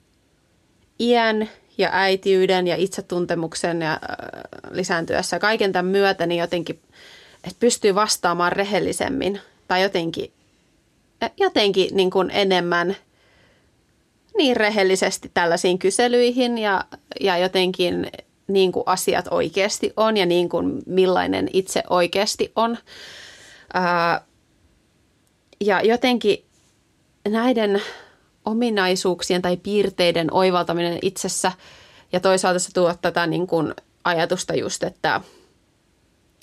iän 1.01 1.49
ja 1.79 1.89
äitiyden 1.93 2.67
ja 2.67 2.77
itsetuntemuksen 2.77 3.83
ja 3.83 3.93
äh, 3.93 3.99
lisääntyessä 4.71 5.39
kaiken 5.39 5.73
tämän 5.73 5.93
myötä, 5.93 6.27
niin 6.27 6.39
jotenkin, 6.41 6.81
että 7.45 7.61
pystyy 7.61 7.95
vastaamaan 7.95 8.53
rehellisemmin 8.53 9.41
tai 9.69 9.83
jotenkin 9.83 10.33
jotenkin 11.37 11.97
niin 11.97 12.11
kuin 12.11 12.31
enemmän 12.31 12.97
niin 14.39 14.57
rehellisesti 14.57 15.31
tällaisiin 15.35 15.79
kyselyihin 15.79 16.59
ja, 16.59 16.85
ja 17.21 17.39
jotenkin 17.39 18.11
niin 18.49 18.73
kuin 18.73 18.83
asiat 18.87 19.29
oikeasti 19.31 19.93
on 19.97 20.17
ja 20.17 20.27
niin 20.27 20.49
kuin 20.49 20.83
millainen 20.87 21.49
itse 21.53 21.83
oikeasti 21.91 22.53
on. 22.57 22.79
Ää, 23.75 24.25
ja 25.61 25.81
jotenkin 25.81 26.45
näiden 27.29 27.83
ominaisuuksien 28.45 29.43
tai 29.43 29.57
piirteiden 29.57 30.33
oivaltaminen 30.33 30.99
itsessä 31.03 31.53
ja 32.13 32.21
toisaalta 32.21 32.59
se 32.59 32.73
tuo 32.73 32.95
tätä 33.03 33.27
niin 33.27 33.47
kuin 33.47 33.75
ajatusta 34.05 34.55
just, 34.55 34.83
että– 34.83 35.21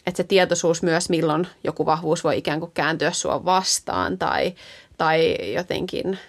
että 0.09 0.17
se 0.17 0.23
tietoisuus 0.23 0.83
myös, 0.83 1.09
milloin 1.09 1.47
joku 1.63 1.85
vahvuus 1.85 2.23
voi 2.23 2.37
ikään 2.37 2.59
kuin 2.59 2.71
kääntyä 2.71 3.11
sua 3.11 3.45
vastaan 3.45 4.17
tai, 4.17 4.53
tai 4.97 5.37
jotenkin 5.53 6.19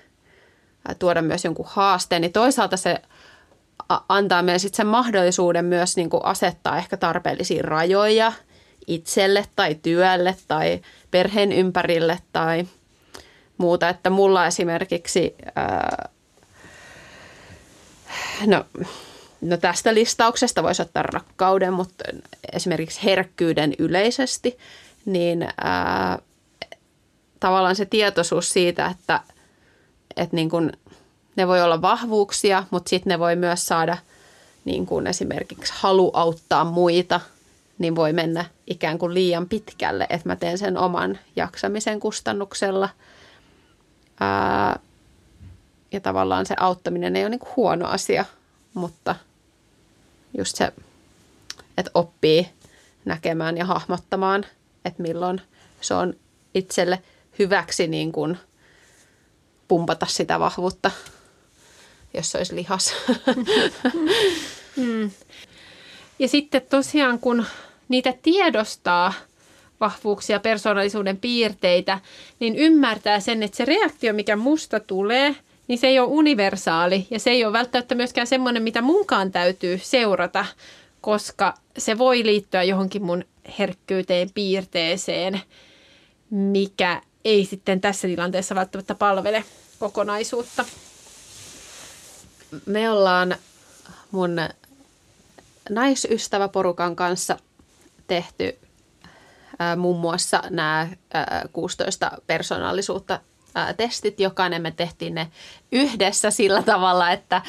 tuoda 0.99 1.23
myös 1.23 1.45
jonkun 1.45 1.67
haasteen, 1.69 2.23
niin 2.23 2.33
toisaalta 2.33 2.77
se 2.77 3.03
antaa 4.09 4.43
meille 4.43 4.59
sitten 4.59 4.77
sen 4.77 4.87
mahdollisuuden 4.87 5.65
myös 5.65 5.97
niin 5.97 6.11
kuin 6.11 6.25
asettaa 6.25 6.77
ehkä 6.77 6.97
tarpeellisia 6.97 7.63
rajoja 7.63 8.33
itselle 8.87 9.45
tai 9.57 9.75
työlle 9.75 10.37
tai 10.49 10.81
perheen 11.11 11.53
ympärille 11.53 12.19
tai 12.33 12.67
muuta. 13.61 13.89
Että 13.89 14.11
mulla 14.11 14.47
esimerkiksi, 14.47 15.35
ää, 15.57 16.09
no, 18.47 18.65
no 19.41 19.57
tästä 19.57 19.95
listauksesta 19.95 20.63
voisi 20.63 20.83
ottaa 20.83 21.03
rakkauden, 21.03 21.73
mutta 21.73 22.05
esimerkiksi 22.53 23.05
herkkyyden 23.05 23.75
yleisesti, 23.79 24.59
niin 25.05 25.49
ää, 25.65 26.19
tavallaan 27.41 27.77
se 27.77 27.85
tietoisuus 27.85 28.49
siitä, 28.49 28.87
että, 28.87 29.21
että 30.17 30.37
niin 30.37 30.51
kuin 30.51 30.73
ne 31.37 31.49
voi 31.49 31.63
olla 31.63 31.83
vahvuuksia, 31.83 32.65
mutta 32.71 32.91
sitten 32.91 33.11
ne 33.11 33.19
voi 33.19 33.37
myös 33.37 33.67
saada 33.67 33.97
niin 34.65 34.87
kuin 34.87 35.07
esimerkiksi 35.07 35.73
halu 35.77 36.11
auttaa 36.15 36.65
muita, 36.65 37.21
niin 37.79 37.97
voi 37.97 38.13
mennä 38.13 38.45
ikään 38.67 38.99
kuin 38.99 39.15
liian 39.15 39.49
pitkälle, 39.49 40.07
että 40.11 40.29
mä 40.29 40.37
teen 40.37 40.59
sen 40.59 40.79
oman 40.79 41.19
jaksamisen 41.37 42.01
kustannuksella. 42.01 42.89
Ää, 44.21 44.79
ja 45.93 46.01
tavallaan 46.01 46.47
se 46.47 46.55
auttaminen 46.61 47.17
ei 47.17 47.23
ole 47.23 47.31
niin 47.31 47.41
huono 47.57 47.87
asia, 47.87 48.25
mutta 48.75 49.17
just 50.39 50.57
se, 50.57 50.73
että 51.79 51.91
oppii 51.95 52.49
näkemään 53.05 53.57
ja 53.57 53.65
hahmottamaan, 53.65 54.47
että 54.85 55.03
milloin 55.03 55.41
se 55.81 55.95
on 55.95 56.15
itselle 56.55 57.03
hyväksi 57.39 57.87
niin 57.87 58.13
kuin 58.13 58.39
pumpata 59.69 60.07
sitä 60.07 60.41
vahvuutta, 60.41 60.91
jos 62.15 62.31
se 62.31 62.39
olisi 62.39 62.57
lihas. 62.57 62.93
Mm. 64.77 65.11
Ja 66.19 66.29
sitten 66.29 66.63
tosiaan, 66.63 67.19
kun 67.19 67.47
niitä 67.89 68.15
tiedostaa 68.23 69.13
vahvuuksia, 69.81 70.41
persoonallisuuden 70.41 71.17
piirteitä, 71.17 72.01
niin 72.41 72.57
ymmärtää 72.57 73.21
sen, 73.21 73.43
että 73.43 73.57
se 73.57 73.65
reaktio, 73.65 74.13
mikä 74.13 74.37
musta 74.37 74.81
tulee, 74.81 75.37
niin 75.69 75.79
se 75.79 75.87
ei 75.87 75.99
ole 75.99 76.09
universaali 76.09 77.07
ja 77.11 77.19
se 77.19 77.31
ei 77.31 77.45
ole 77.45 77.53
välttämättä 77.53 77.95
myöskään 77.95 78.27
semmoinen, 78.27 78.63
mitä 78.63 78.83
munkaan 78.83 79.33
täytyy 79.33 79.81
seurata, 79.83 80.47
koska 81.01 81.55
se 81.79 81.99
voi 81.99 82.25
liittyä 82.27 82.63
johonkin 82.63 83.03
mun 83.03 83.25
herkkyyteen, 83.59 84.31
piirteeseen, 84.35 85.41
mikä 86.31 87.03
ei 87.25 87.45
sitten 87.45 87.81
tässä 87.81 88.09
tilanteessa 88.09 88.55
välttämättä 88.55 88.95
palvele 88.95 89.45
kokonaisuutta. 89.79 90.65
Me 92.67 92.91
ollaan 92.91 93.37
mun 94.11 94.37
naisystäväporukan 95.71 96.97
kanssa 96.97 97.39
tehty 98.07 98.59
muun 99.77 100.01
muassa 100.01 100.43
nämä 100.51 100.89
ää, 101.15 101.45
16 101.53 102.11
persoonallisuutta 102.27 103.21
testit. 103.77 104.21
Jokainen 104.21 104.63
me 104.63 104.71
tehtiin 104.71 105.15
ne 105.15 105.29
yhdessä 105.73 106.31
sillä 106.31 106.63
tavalla, 106.63 107.11
että 107.11 107.43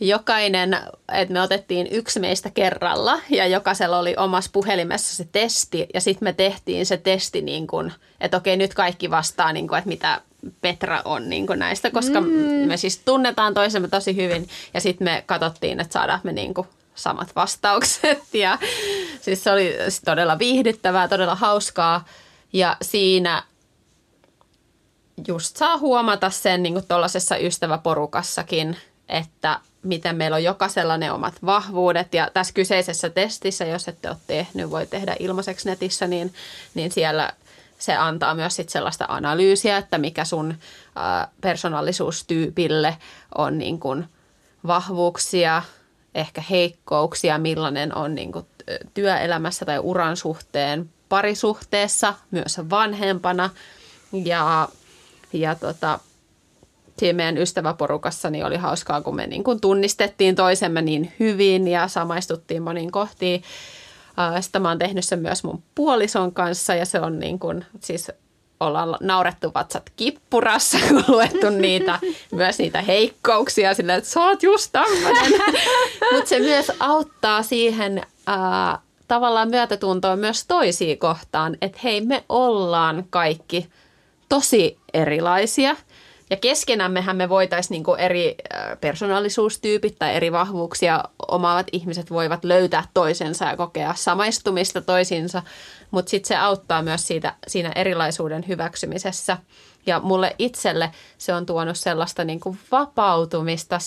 jokainen, 0.00 0.78
että 1.12 1.32
me 1.32 1.42
otettiin 1.42 1.88
yksi 1.90 2.20
meistä 2.20 2.50
kerralla 2.50 3.20
ja 3.28 3.46
jokaisella 3.46 3.98
oli 3.98 4.14
omassa 4.16 4.50
puhelimessa 4.52 5.16
se 5.16 5.28
testi 5.32 5.86
ja 5.94 6.00
sitten 6.00 6.26
me 6.26 6.32
tehtiin 6.32 6.86
se 6.86 6.96
testi 6.96 7.42
niin 7.42 7.66
kuin, 7.66 7.92
että 8.20 8.36
okei 8.36 8.56
nyt 8.56 8.74
kaikki 8.74 9.10
vastaa 9.10 9.52
niin 9.52 9.68
kuin, 9.68 9.78
että 9.78 9.88
mitä 9.88 10.20
Petra 10.60 11.02
on 11.04 11.28
niin 11.28 11.46
kuin 11.46 11.58
näistä, 11.58 11.90
koska 11.90 12.20
mm. 12.20 12.28
me 12.66 12.76
siis 12.76 12.98
tunnetaan 12.98 13.54
toisemme 13.54 13.88
tosi 13.88 14.16
hyvin 14.16 14.48
ja 14.74 14.80
sitten 14.80 15.04
me 15.04 15.22
katsottiin, 15.26 15.80
että 15.80 15.92
saadaan 15.92 16.20
me 16.22 16.32
niin 16.32 16.54
kuin 16.54 16.68
samat 16.94 17.36
vastaukset. 17.36 18.18
Ja 18.34 18.58
siis 19.20 19.44
se 19.44 19.50
oli 19.50 19.74
todella 20.04 20.38
viihdyttävää, 20.38 21.08
todella 21.08 21.34
hauskaa. 21.34 22.04
Ja 22.52 22.76
siinä 22.82 23.42
just 25.28 25.56
saa 25.56 25.78
huomata 25.78 26.30
sen 26.30 26.62
niin 26.62 26.86
tuollaisessa 26.88 27.36
ystäväporukassakin, 27.36 28.76
että 29.08 29.60
miten 29.82 30.16
meillä 30.16 30.34
on 30.34 30.44
jokaisella 30.44 30.98
ne 30.98 31.12
omat 31.12 31.34
vahvuudet. 31.44 32.14
Ja 32.14 32.30
tässä 32.34 32.54
kyseisessä 32.54 33.10
testissä, 33.10 33.64
jos 33.64 33.88
ette 33.88 34.08
ole 34.08 34.16
tehnyt, 34.26 34.70
voi 34.70 34.86
tehdä 34.86 35.16
ilmaiseksi 35.18 35.68
netissä, 35.68 36.06
niin, 36.06 36.34
niin 36.74 36.92
siellä 36.92 37.32
se 37.78 37.96
antaa 37.96 38.34
myös 38.34 38.56
sit 38.56 38.68
sellaista 38.68 39.04
analyysiä, 39.08 39.76
että 39.76 39.98
mikä 39.98 40.24
sun 40.24 40.50
ä, 40.50 41.28
persoonallisuustyypille 41.40 42.96
on 43.34 43.58
niin 43.58 43.80
kuin 43.80 44.08
vahvuuksia, 44.66 45.62
ehkä 46.14 46.42
heikkouksia, 46.50 47.38
millainen 47.38 47.96
on 47.96 48.14
niin 48.14 48.32
kuin 48.32 48.46
työelämässä 48.94 49.64
tai 49.64 49.78
uran 49.78 50.16
suhteen 50.16 50.90
parisuhteessa, 51.08 52.14
myös 52.30 52.60
vanhempana. 52.70 53.50
Ja, 54.24 54.68
ja 55.32 55.54
tota, 55.54 55.98
siinä 56.98 57.16
meidän 57.16 57.38
ystäväporukassa 57.38 58.30
niin 58.30 58.44
oli 58.44 58.56
hauskaa, 58.56 59.02
kun 59.02 59.16
me 59.16 59.26
niin 59.26 59.44
kuin 59.44 59.60
tunnistettiin 59.60 60.34
toisemme 60.34 60.82
niin 60.82 61.12
hyvin 61.20 61.68
ja 61.68 61.88
samaistuttiin 61.88 62.62
moniin 62.62 62.90
kohtiin. 62.90 63.42
Sitten 64.40 64.62
mä 64.62 64.68
oon 64.68 64.78
tehnyt 64.78 65.04
sen 65.04 65.18
myös 65.18 65.44
mun 65.44 65.62
puolison 65.74 66.32
kanssa 66.32 66.74
ja 66.74 66.86
se 66.86 67.00
on 67.00 67.18
niin 67.18 67.38
kuin, 67.38 67.64
siis 67.80 68.10
ollaan 68.60 68.96
naurettu 69.00 69.50
vatsat 69.54 69.90
kippurassa, 69.96 70.78
kun 70.88 71.04
luettu 71.08 71.50
niitä, 71.50 71.98
myös 72.32 72.58
niitä 72.58 72.82
heikkouksia 72.82 73.74
sillä, 73.74 73.94
että 73.94 74.10
sä 74.10 74.20
oot 74.20 74.42
just 74.42 74.72
tämmöinen. 74.72 75.32
Mutta 76.12 76.28
se 76.28 76.38
myös 76.38 76.72
auttaa 76.80 77.42
siihen 77.42 78.02
ää, 78.26 78.78
tavallaan 79.08 79.50
myötätuntoon 79.50 80.18
myös 80.18 80.46
toisiin 80.46 80.98
kohtaan, 80.98 81.56
että 81.62 81.78
hei 81.84 82.00
me 82.00 82.24
ollaan 82.28 83.04
kaikki 83.10 83.68
tosi 84.28 84.78
erilaisia– 84.94 85.76
ja 86.30 86.36
keskenämmehän 86.36 87.16
me 87.16 87.28
voitaisiin 87.28 87.82
niin 87.82 87.98
eri 87.98 88.36
persoonallisuustyypit 88.80 89.96
tai 89.98 90.14
eri 90.14 90.32
vahvuuksia 90.32 91.04
omaavat 91.28 91.66
ihmiset 91.72 92.10
voivat 92.10 92.44
löytää 92.44 92.84
toisensa 92.94 93.44
ja 93.44 93.56
kokea 93.56 93.94
samaistumista 93.96 94.80
toisiinsa, 94.80 95.42
mutta 95.90 96.10
sitten 96.10 96.28
se 96.28 96.36
auttaa 96.36 96.82
myös 96.82 97.06
siitä, 97.06 97.34
siinä 97.48 97.72
erilaisuuden 97.74 98.48
hyväksymisessä. 98.48 99.38
Ja 99.86 100.00
mulle 100.00 100.36
itselle 100.38 100.90
se 101.18 101.34
on 101.34 101.46
tuonut 101.46 101.76
sellaista 101.76 102.24
niin 102.24 102.40
kuin 102.40 102.58
vapautumista 102.72 103.78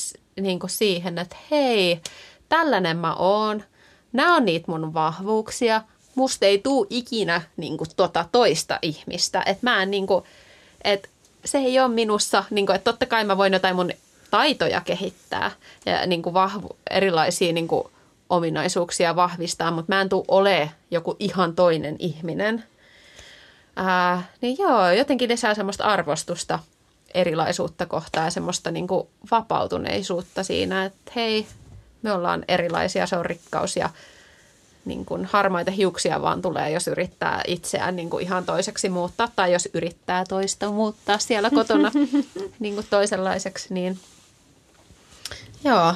niin 0.42 0.60
kuin 0.60 0.70
siihen, 0.70 1.18
että 1.18 1.36
hei, 1.52 2.02
tällainen 2.50 2.98
mä 2.98 3.16
oon, 3.16 3.64
nämä 4.14 4.36
on 4.36 4.46
niitä 4.46 4.72
mun 4.72 4.94
vahvuuksia, 4.94 5.82
musta 6.16 6.46
ei 6.46 6.58
tuu 6.58 6.88
ikinä 6.90 7.42
niin 7.58 7.78
kuin, 7.78 7.90
tota 7.96 8.26
toista 8.32 8.80
ihmistä. 8.82 9.44
Että 9.46 9.70
mä 9.70 9.82
en 9.84 9.92
niin 9.92 10.08
kuin, 10.08 10.24
että 10.84 11.10
se 11.46 11.58
ei 11.58 11.80
ole 11.80 11.88
minussa, 11.88 12.44
niin 12.50 12.66
kuin, 12.66 12.76
että 12.76 12.92
totta 12.92 13.06
kai 13.06 13.24
mä 13.24 13.38
voin 13.38 13.54
jotain 13.54 13.76
mun 13.76 13.92
taitoja 14.32 14.82
kehittää 14.82 15.52
ja 15.86 16.06
niin 16.06 16.22
kuin 16.22 16.34
vahvu, 16.34 16.78
erilaisia 16.90 17.54
niin 17.54 17.68
kuin 17.68 17.88
ominaisuuksia 18.30 19.16
vahvistaa, 19.16 19.72
mutta 19.72 19.94
mä 19.94 20.02
en 20.02 20.10
tule 20.10 20.26
ole 20.28 20.72
joku 20.92 21.16
ihan 21.20 21.56
toinen 21.56 21.96
ihminen. 22.00 22.64
Ää, 23.76 24.24
niin 24.42 24.58
joo, 24.60 24.92
jotenkin 24.92 25.30
lisää 25.30 25.54
semmoista 25.54 25.84
arvostusta 25.84 26.60
erilaisuutta 27.14 27.86
kohtaan 27.86 28.26
ja 28.26 28.32
semmoista 28.32 28.72
niin 28.72 28.88
kuin 28.88 29.08
vapautuneisuutta 29.32 30.44
siinä, 30.44 30.86
että 30.86 31.12
hei, 31.16 31.48
me 32.02 32.12
ollaan 32.12 32.46
erilaisia, 32.48 33.08
se 33.08 33.18
on 33.18 33.26
rikkaus 33.26 33.76
ja 33.76 33.90
niin 34.86 35.06
kuin 35.06 35.26
harmaita 35.26 35.72
hiuksia 35.72 36.22
vaan 36.22 36.42
tulee, 36.42 36.72
jos 36.72 36.88
yrittää 36.88 37.42
itseään 37.48 37.96
niin 37.96 38.10
kuin 38.10 38.24
ihan 38.24 38.46
toiseksi 38.46 38.90
muuttaa 38.90 39.30
tai 39.36 39.54
jos 39.54 39.70
yrittää 39.74 40.24
toista 40.30 40.72
muuttaa 40.72 41.18
siellä 41.18 41.50
kotona 41.50 41.92
niin 42.60 42.74
kuin 42.74 42.88
toisenlaiseksi, 42.90 43.74
niin 43.74 44.00
joo. 45.64 45.94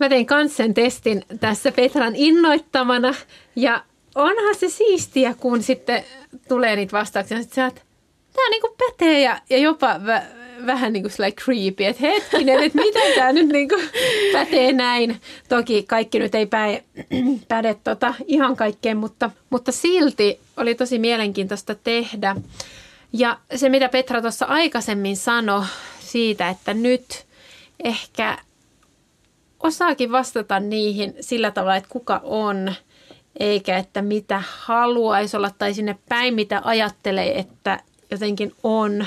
Mä 0.00 0.08
tein 0.08 0.26
kans 0.26 0.56
sen 0.56 0.74
testin 0.74 1.24
tässä 1.40 1.72
Petran 1.72 2.16
innoittamana 2.16 3.14
ja 3.56 3.84
onhan 4.14 4.54
se 4.54 4.68
siistiä, 4.68 5.34
kun 5.34 5.62
sitten 5.62 6.04
tulee 6.48 6.76
niitä 6.76 6.98
vastauksia, 6.98 7.38
että 7.38 7.54
sä 7.54 7.70
tämä 8.32 8.50
niinku 8.50 8.76
pätee 8.78 9.20
ja, 9.20 9.40
ja 9.50 9.58
jopa 9.58 9.94
vä- 9.94 10.39
vähän 10.66 10.92
niin 10.92 11.02
kuin 11.02 11.32
creepy, 11.32 11.84
että 11.84 12.00
hetkinen, 12.00 12.62
että 12.62 12.78
miten 12.78 13.14
tämä 13.14 13.32
nyt 13.32 13.48
niin 13.48 13.68
kuin 13.68 13.82
pätee 14.32 14.72
näin. 14.72 15.20
Toki 15.48 15.82
kaikki 15.82 16.18
nyt 16.18 16.34
ei 16.34 16.46
päe, 16.46 16.84
päde 17.48 17.76
tota 17.84 18.14
ihan 18.26 18.56
kaikkeen, 18.56 18.96
mutta, 18.96 19.30
mutta 19.50 19.72
silti 19.72 20.40
oli 20.56 20.74
tosi 20.74 20.98
mielenkiintoista 20.98 21.74
tehdä. 21.74 22.36
Ja 23.12 23.38
se, 23.56 23.68
mitä 23.68 23.88
Petra 23.88 24.20
tuossa 24.20 24.46
aikaisemmin 24.46 25.16
sanoi 25.16 25.64
siitä, 26.00 26.48
että 26.48 26.74
nyt 26.74 27.26
ehkä 27.84 28.38
osaakin 29.60 30.12
vastata 30.12 30.60
niihin 30.60 31.14
sillä 31.20 31.50
tavalla, 31.50 31.76
että 31.76 31.90
kuka 31.90 32.20
on, 32.24 32.74
eikä 33.40 33.78
että 33.78 34.02
mitä 34.02 34.42
haluaisi 34.46 35.36
olla 35.36 35.50
tai 35.58 35.74
sinne 35.74 35.98
päin, 36.08 36.34
mitä 36.34 36.60
ajattelee, 36.64 37.38
että 37.38 37.80
jotenkin 38.10 38.52
on. 38.62 39.06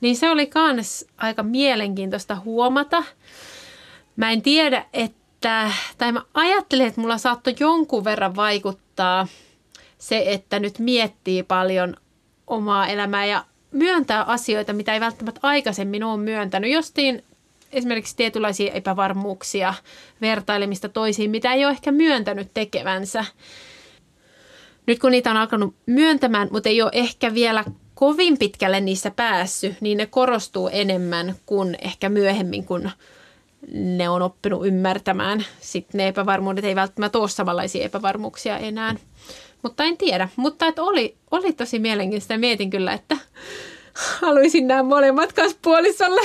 Niin 0.00 0.16
se 0.16 0.30
oli 0.30 0.50
myös 0.74 1.06
aika 1.16 1.42
mielenkiintoista 1.42 2.36
huomata. 2.44 3.04
Mä 4.16 4.30
en 4.30 4.42
tiedä, 4.42 4.86
että, 4.92 5.70
tai 5.98 6.12
mä 6.12 6.22
ajattelin, 6.34 6.86
että 6.86 7.00
mulla 7.00 7.18
saattoi 7.18 7.54
jonkun 7.60 8.04
verran 8.04 8.36
vaikuttaa 8.36 9.26
se, 9.98 10.22
että 10.26 10.58
nyt 10.58 10.78
miettii 10.78 11.42
paljon 11.42 11.96
omaa 12.46 12.86
elämää 12.86 13.26
ja 13.26 13.44
myöntää 13.72 14.22
asioita, 14.22 14.72
mitä 14.72 14.94
ei 14.94 15.00
välttämättä 15.00 15.40
aikaisemmin 15.42 16.04
ole 16.04 16.16
myöntänyt. 16.16 16.70
Jostiin 16.72 17.24
esimerkiksi 17.72 18.16
tietynlaisia 18.16 18.72
epävarmuuksia, 18.72 19.74
vertailemista 20.20 20.88
toisiin, 20.88 21.30
mitä 21.30 21.52
ei 21.52 21.64
ole 21.64 21.72
ehkä 21.72 21.92
myöntänyt 21.92 22.48
tekevänsä. 22.54 23.24
Nyt 24.86 24.98
kun 24.98 25.10
niitä 25.10 25.30
on 25.30 25.36
alkanut 25.36 25.74
myöntämään, 25.86 26.48
mutta 26.50 26.68
ei 26.68 26.82
ole 26.82 26.90
ehkä 26.94 27.34
vielä 27.34 27.64
kovin 28.00 28.38
pitkälle 28.38 28.80
niissä 28.80 29.10
päässyt, 29.10 29.80
niin 29.80 29.98
ne 29.98 30.06
korostuu 30.06 30.68
enemmän 30.72 31.34
kuin 31.46 31.76
ehkä 31.82 32.08
myöhemmin, 32.08 32.64
kun 32.64 32.90
ne 33.72 34.08
on 34.08 34.22
oppinut 34.22 34.66
ymmärtämään. 34.66 35.44
Sitten 35.60 35.98
ne 35.98 36.08
epävarmuudet 36.08 36.64
ei 36.64 36.74
välttämättä 36.74 37.18
ole 37.18 37.28
samanlaisia 37.28 37.84
epävarmuuksia 37.84 38.58
enää. 38.58 38.96
Mutta 39.62 39.84
en 39.84 39.96
tiedä. 39.96 40.28
Mutta 40.36 40.66
että 40.66 40.82
oli, 40.82 41.16
oli 41.30 41.52
tosi 41.52 41.78
mielenkiintoista. 41.78 42.38
Mietin 42.38 42.70
kyllä, 42.70 42.92
että 42.92 43.16
haluaisin 44.20 44.68
nämä 44.68 44.82
molemmat 44.82 45.34
puolisolle 45.62 46.20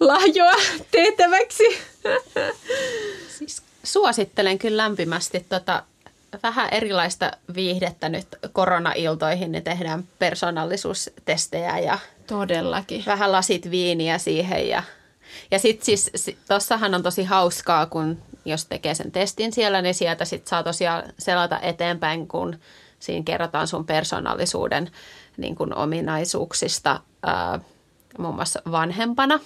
lahjoa 0.00 0.54
tehtäväksi. 0.90 1.64
Siis 3.38 3.62
suosittelen 3.84 4.58
kyllä 4.58 4.82
lämpimästi 4.82 5.46
tota 5.48 5.82
vähän 6.42 6.68
erilaista 6.70 7.30
viihdettä 7.54 8.08
nyt 8.08 8.26
korona-iltoihin, 8.52 9.52
niin 9.52 9.64
tehdään 9.64 10.04
persoonallisuustestejä 10.18 11.78
ja 11.78 11.98
Todellakin. 12.26 13.02
vähän 13.06 13.32
lasit 13.32 13.70
viiniä 13.70 14.18
siihen 14.18 14.68
ja 14.68 14.82
ja 15.50 15.58
sitten 15.58 15.84
siis 15.84 16.10
tossahan 16.48 16.94
on 16.94 17.02
tosi 17.02 17.24
hauskaa, 17.24 17.86
kun 17.86 18.22
jos 18.44 18.64
tekee 18.66 18.94
sen 18.94 19.12
testin 19.12 19.52
siellä, 19.52 19.82
niin 19.82 19.94
sieltä 19.94 20.24
sitten 20.24 20.50
saa 20.50 20.62
tosiaan 20.62 21.02
selata 21.18 21.60
eteenpäin, 21.60 22.28
kun 22.28 22.58
siinä 22.98 23.24
kerrotaan 23.24 23.68
sun 23.68 23.86
persoonallisuuden 23.86 24.90
niin 25.36 25.54
kuin 25.54 25.74
ominaisuuksista 25.74 27.00
ää, 27.22 27.60
muun 28.18 28.34
muassa 28.34 28.62
vanhempana. 28.70 29.40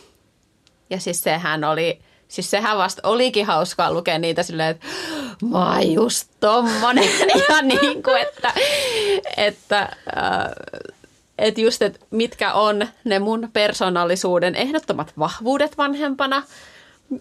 Ja 0.91 1.01
siis 1.01 1.23
sehän 1.23 1.65
oli, 1.65 2.01
siis 2.29 2.51
sehän 2.51 2.79
vasta 2.79 3.09
olikin 3.09 3.47
hauskaa 3.47 3.93
lukea 3.93 4.19
niitä 4.19 4.43
silleen, 4.43 4.71
että 4.71 4.87
mä 5.45 5.75
oon 5.75 5.93
just 5.93 6.31
tommonen. 6.41 7.09
Ja 7.49 7.63
niin 7.63 8.03
kuin, 8.03 8.23
että, 8.23 8.53
että 9.37 9.97
ää, 10.15 10.53
että 11.39 11.61
just, 11.61 11.83
että 11.83 12.07
mitkä 12.11 12.53
on 12.53 12.89
ne 13.05 13.19
mun 13.19 13.49
persoonallisuuden 13.53 14.55
ehdottomat 14.55 15.13
vahvuudet 15.19 15.79
vanhempana 15.79 16.43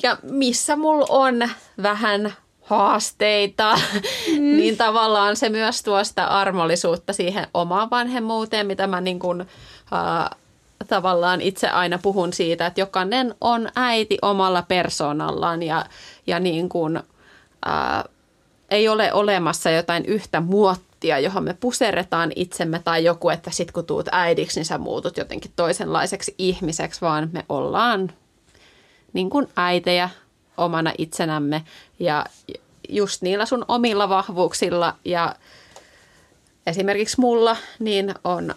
ja 0.04 0.18
missä 0.24 0.76
mulla 0.76 1.06
on 1.10 1.50
vähän 1.84 2.34
haasteita, 2.62 3.80
mm. 4.28 4.58
niin 4.58 4.78
tavallaan 4.78 5.36
se 5.36 5.50
myös 5.50 5.84
tuo 5.84 6.04
sitä 6.04 6.28
armollisuutta 6.28 7.14
siihen 7.14 7.48
omaan 7.54 7.90
vanhemmuuteen, 7.90 8.68
mitä 8.68 8.88
mä 8.88 9.02
niin 9.02 9.20
kuin, 9.20 9.42
äh, 9.42 10.40
tavallaan 10.88 11.42
itse 11.42 11.70
aina 11.70 11.98
puhun 11.98 12.34
siitä, 12.34 12.66
että 12.66 12.82
jokainen 12.82 13.36
on 13.42 13.70
äiti 13.76 14.18
omalla 14.22 14.62
persoonallaan 14.62 15.64
ja, 15.64 15.86
ja 16.28 16.40
niin 16.40 16.70
kuin, 16.70 16.98
äh, 17.68 18.04
ei 18.70 18.88
ole 18.88 19.14
olemassa 19.14 19.70
jotain 19.70 20.06
yhtä 20.06 20.42
muottia, 20.42 21.20
johon 21.20 21.44
me 21.44 21.54
puserretaan 21.54 22.32
itsemme 22.36 22.82
tai 22.84 23.04
joku, 23.04 23.30
että 23.30 23.52
sit 23.52 23.72
kun 23.72 23.86
tuut 23.86 24.08
äidiksi, 24.12 24.60
niin 24.60 24.66
sä 24.66 24.78
muutut 24.78 25.18
jotenkin 25.18 25.52
toisenlaiseksi 25.56 26.36
ihmiseksi, 26.38 27.02
vaan 27.02 27.30
me 27.32 27.46
ollaan 27.50 28.12
niin 29.14 29.30
kuin 29.30 29.48
äitejä 29.56 30.10
omana 30.58 30.94
itsenämme 30.98 31.64
ja 32.00 32.26
just 32.90 33.22
niillä 33.22 33.46
sun 33.46 33.66
omilla 33.68 34.10
vahvuuksilla 34.10 34.96
ja 35.06 35.36
esimerkiksi 36.68 37.20
mulla 37.20 37.58
niin 37.80 38.14
on 38.24 38.56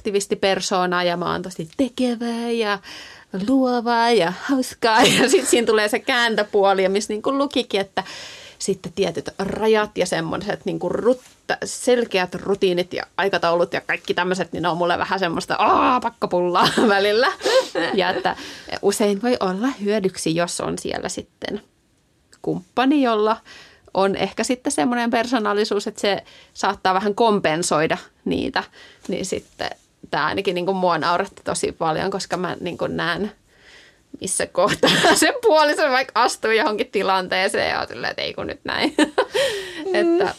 aktivistipersoona 0.00 1.02
ja 1.02 1.16
mä 1.16 1.32
oon 1.32 1.42
tosi 1.42 1.68
tekevää 1.76 2.50
ja 2.50 2.78
luovaa 3.48 4.10
ja 4.10 4.32
hauskaa 4.42 5.02
ja 5.02 5.28
sitten 5.28 5.46
siinä 5.46 5.66
tulee 5.66 5.88
se 5.88 5.98
kääntöpuoli 5.98 6.88
missä 6.88 7.12
niin 7.12 7.22
kuin 7.22 7.38
lukikin, 7.38 7.80
että 7.80 8.04
sitten 8.58 8.92
tietyt 8.92 9.28
rajat 9.38 9.98
ja 9.98 10.06
semmoiset 10.06 10.64
niin 10.64 10.78
kuin 10.78 10.92
selkeät 11.64 12.34
rutiinit 12.34 12.92
ja 12.92 13.02
aikataulut 13.16 13.72
ja 13.72 13.80
kaikki 13.80 14.14
tämmöiset, 14.14 14.52
niin 14.52 14.62
ne 14.62 14.68
on 14.68 14.76
mulle 14.76 14.98
vähän 14.98 15.18
semmoista 15.18 15.54
aah, 15.54 16.00
pakkopullaa 16.00 16.68
välillä. 16.88 17.32
Ja 17.94 18.10
että 18.10 18.36
usein 18.82 19.22
voi 19.22 19.36
olla 19.40 19.68
hyödyksi, 19.84 20.34
jos 20.34 20.60
on 20.60 20.78
siellä 20.78 21.08
sitten 21.08 21.62
kumppani, 22.42 23.02
jolla 23.02 23.36
on 23.94 24.16
ehkä 24.16 24.44
sitten 24.44 24.72
semmoinen 24.72 25.10
persoonallisuus, 25.10 25.86
että 25.86 26.00
se 26.00 26.24
saattaa 26.54 26.94
vähän 26.94 27.14
kompensoida 27.14 27.98
niitä, 28.24 28.64
niin 29.08 29.26
sitten 29.26 29.70
tämä 30.10 30.26
ainakin 30.26 30.54
niin 30.54 30.66
kuin 30.66 30.76
mua 30.76 30.98
nauratti 30.98 31.42
tosi 31.44 31.72
paljon, 31.72 32.10
koska 32.10 32.36
mä 32.36 32.56
niin 32.60 32.78
kuin 32.78 32.96
näen 32.96 33.32
missä 34.20 34.46
kohtaa 34.46 34.90
se 35.14 35.34
puoliso 35.42 35.90
vaikka 35.90 36.20
astuu 36.20 36.50
johonkin 36.50 36.90
tilanteeseen 36.90 37.70
ja 37.70 37.80
on 37.80 37.88
silleen, 37.88 38.10
että 38.10 38.22
ei 38.22 38.34
kun 38.34 38.46
nyt 38.46 38.60
näin. 38.64 38.94
Mm. 38.98 39.94
että. 39.94 40.34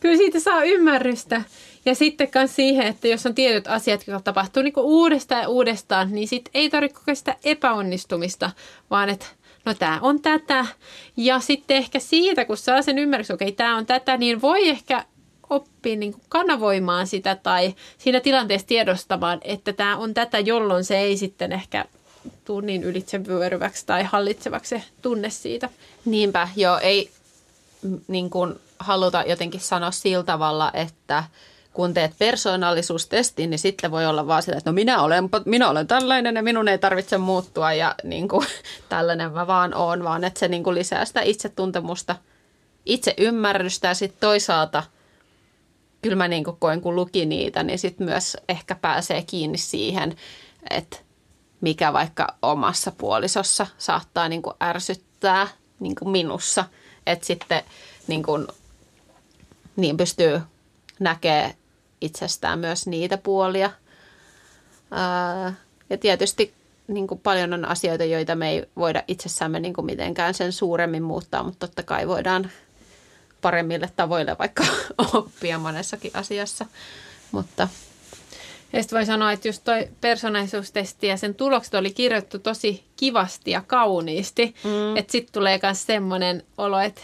Kyllä 0.00 0.16
siitä 0.16 0.40
saa 0.40 0.64
ymmärrystä. 0.64 1.42
Ja 1.84 1.94
sitten 1.94 2.28
myös 2.34 2.56
siihen, 2.56 2.86
että 2.86 3.08
jos 3.08 3.26
on 3.26 3.34
tietyt 3.34 3.66
asiat, 3.66 4.06
jotka 4.06 4.22
tapahtuu 4.22 4.62
niin 4.62 4.72
uudestaan 4.76 5.42
ja 5.42 5.48
uudestaan, 5.48 6.12
niin 6.12 6.28
sitten 6.28 6.50
ei 6.54 6.70
tarvitse 6.70 6.98
kokea 6.98 7.14
sitä 7.14 7.36
epäonnistumista, 7.44 8.50
vaan 8.90 9.08
että 9.10 9.26
no 9.64 9.74
tämä 9.74 9.98
on 10.02 10.22
tätä. 10.22 10.66
Ja 11.16 11.40
sitten 11.40 11.76
ehkä 11.76 11.98
siitä, 11.98 12.44
kun 12.44 12.56
saa 12.56 12.82
sen 12.82 12.98
ymmärryksen, 12.98 13.34
okei, 13.34 13.48
okay, 13.48 13.56
tämä 13.56 13.76
on 13.76 13.86
tätä, 13.86 14.16
niin 14.16 14.40
voi 14.40 14.68
ehkä 14.68 15.04
oppia 15.50 15.96
niin 15.96 16.14
kanavoimaan 16.28 17.06
sitä 17.06 17.34
tai 17.34 17.74
siinä 17.98 18.20
tilanteessa 18.20 18.66
tiedostamaan, 18.66 19.38
että 19.42 19.72
tämä 19.72 19.96
on 19.96 20.14
tätä, 20.14 20.38
jolloin 20.38 20.84
se 20.84 20.98
ei 20.98 21.16
sitten 21.16 21.52
ehkä 21.52 21.84
tuu 22.44 22.60
niin 22.60 22.84
ylitsevyöryväksi 22.84 23.86
tai 23.86 24.04
hallitsevaksi 24.04 24.68
se 24.68 24.82
tunne 25.02 25.30
siitä. 25.30 25.68
Niinpä, 26.04 26.48
joo, 26.56 26.78
ei 26.78 27.10
niin 28.08 28.30
kuin 28.30 28.54
haluta 28.78 29.24
jotenkin 29.26 29.60
sanoa 29.60 29.90
sillä 29.90 30.24
tavalla, 30.24 30.70
että 30.74 31.24
kun 31.72 31.94
teet 31.94 32.12
persoonallisuustestin, 32.18 33.50
niin 33.50 33.58
sitten 33.58 33.90
voi 33.90 34.06
olla 34.06 34.26
vaan 34.26 34.42
sitä, 34.42 34.56
että 34.56 34.70
no 34.70 34.74
minä 34.74 35.02
olen, 35.02 35.28
minä 35.44 35.70
olen 35.70 35.86
tällainen 35.86 36.34
ja 36.36 36.42
minun 36.42 36.68
ei 36.68 36.78
tarvitse 36.78 37.18
muuttua 37.18 37.72
ja 37.72 37.94
niin 38.04 38.28
kuin, 38.28 38.46
tällainen 38.88 39.32
mä 39.32 39.46
vaan 39.46 39.74
oon, 39.74 40.04
vaan 40.04 40.24
että 40.24 40.40
se 40.40 40.48
niin 40.48 40.64
kuin 40.64 40.74
lisää 40.74 41.04
sitä 41.04 41.20
itsetuntemusta, 41.20 42.16
itse 42.86 43.14
ymmärrystä 43.18 43.88
ja 43.88 43.94
sitten 43.94 44.20
toisaalta 44.20 44.82
kyllä 46.02 46.16
mä 46.16 46.28
niin 46.28 46.44
kuin 46.44 46.56
koen, 46.60 46.80
kun 46.80 46.96
luki 46.96 47.26
niitä, 47.26 47.62
niin 47.62 47.78
sitten 47.78 48.06
myös 48.06 48.36
ehkä 48.48 48.74
pääsee 48.74 49.22
kiinni 49.22 49.58
siihen, 49.58 50.16
että 50.70 50.98
mikä 51.60 51.92
vaikka 51.92 52.26
omassa 52.42 52.92
puolisossa 52.98 53.66
saattaa 53.78 54.28
niin 54.28 54.42
kuin 54.42 54.56
ärsyttää 54.62 55.48
niin 55.80 55.94
kuin 55.94 56.10
minussa. 56.10 56.64
Että 57.06 57.26
sitten 57.26 57.62
niin, 58.06 58.22
kuin, 58.22 58.46
niin 59.76 59.96
pystyy 59.96 60.40
näkemään 61.00 61.54
itsestään 62.00 62.58
myös 62.58 62.86
niitä 62.86 63.18
puolia. 63.18 63.70
Ja 65.90 65.98
tietysti 65.98 66.54
niin 66.88 67.06
kuin 67.06 67.20
paljon 67.20 67.52
on 67.52 67.64
asioita, 67.64 68.04
joita 68.04 68.34
me 68.34 68.50
ei 68.50 68.66
voida 68.76 69.02
itsessämme 69.08 69.60
niin 69.60 69.74
kuin 69.74 69.84
mitenkään 69.84 70.34
sen 70.34 70.52
suuremmin 70.52 71.02
muuttaa, 71.02 71.42
mutta 71.42 71.66
totta 71.66 71.82
kai 71.82 72.08
voidaan 72.08 72.50
paremmille 73.42 73.90
tavoille 73.96 74.36
vaikka 74.38 74.64
oppia 75.14 75.58
monessakin 75.58 76.10
asiassa. 76.14 76.66
Mutta 77.32 77.68
ja 78.72 78.82
sitten 78.82 78.96
voi 78.96 79.06
sanoa, 79.06 79.32
että 79.32 79.48
just 79.48 79.64
toi 79.64 79.88
persoonallisuustesti 80.00 81.06
ja 81.06 81.16
sen 81.16 81.34
tulokset 81.34 81.74
oli 81.74 81.90
kirjoittu 81.90 82.38
tosi 82.38 82.84
kivasti 82.96 83.50
ja 83.50 83.62
kauniisti. 83.66 84.54
Mm. 84.64 84.96
Että 84.96 85.12
sitten 85.12 85.32
tulee 85.32 85.60
myös 85.62 85.86
semmoinen 85.86 86.42
olo, 86.58 86.80
että 86.80 87.00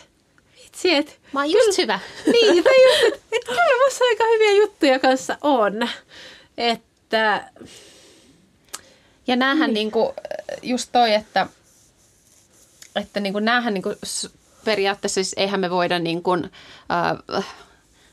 vitsi, 0.65 0.95
että... 0.95 1.13
Mä 1.33 1.41
oon 1.41 1.51
just 1.51 1.77
kyllä, 1.77 1.83
hyvä. 1.83 2.01
Niin, 2.33 2.65
tai 2.65 2.85
just, 2.85 3.15
että, 3.15 3.27
että 3.33 3.47
kyllä 3.47 3.85
musta 3.85 4.05
aika 4.05 4.25
hyviä 4.25 4.53
juttuja 4.63 4.99
kanssa 4.99 5.39
on. 5.41 5.89
Että... 6.59 7.51
Ja 9.27 9.37
näähän 9.37 9.67
niin. 9.67 9.75
niinku, 9.75 10.15
just 10.63 10.89
toi, 10.93 11.15
että, 11.15 11.47
että 12.97 13.21
niinku, 13.21 13.39
näähän 13.39 13.75
niinku, 13.75 13.95
periaatteessa 14.65 15.15
siis 15.15 15.35
eihän 15.37 15.61
me 15.61 15.71
voida 15.71 15.99
niinku, 15.99 16.33
äh, 17.35 17.45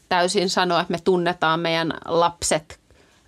täysin 0.09 0.49
sanoa, 0.49 0.81
että 0.81 0.91
me 0.91 0.99
tunnetaan 1.03 1.59
meidän 1.59 1.93
lapset 2.05 2.79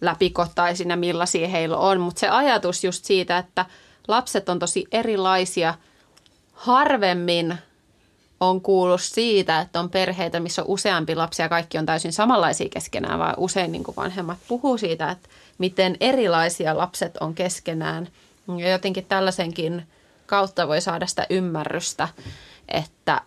läpikottaisina, 0.02 0.96
millaisia 0.96 1.48
heillä 1.48 1.78
on. 1.78 2.00
Mutta 2.00 2.20
se 2.20 2.30
ajatus 2.30 2.84
just 2.84 3.06
siitä, 3.06 3.38
että 3.38 3.66
lapset 4.08 4.50
on 4.50 4.60
tosi 4.60 4.86
erilaisia, 4.92 5.74
harvemmin 6.54 7.58
on 8.40 8.62
kuullut 8.62 9.02
siitä, 9.02 9.62
että 9.62 9.80
on 9.80 9.90
perheitä, 9.90 10.40
missä 10.40 10.62
on 10.62 10.68
useampi 10.68 11.16
lapsi 11.16 11.42
ja 11.42 11.50
kaikki 11.50 11.78
on 11.78 11.86
täysin 11.86 12.14
samanlaisia 12.14 12.70
keskenään, 12.70 13.20
vaan 13.20 13.34
usein 13.38 13.72
niin 13.72 13.84
kuin 13.84 13.96
vanhemmat 13.96 14.38
puhuu 14.48 14.78
siitä, 14.78 15.12
että 15.12 15.30
miten 15.58 15.98
erilaisia 16.00 16.78
lapset 16.78 17.18
on 17.18 17.36
keskenään. 17.36 18.08
Ja 18.58 18.70
jotenkin 18.70 19.06
tällaisenkin 19.06 19.88
kautta 20.26 20.68
voi 20.68 20.82
saada 20.82 21.08
sitä 21.08 21.26
ymmärrystä, 21.30 22.08
että 22.68 23.22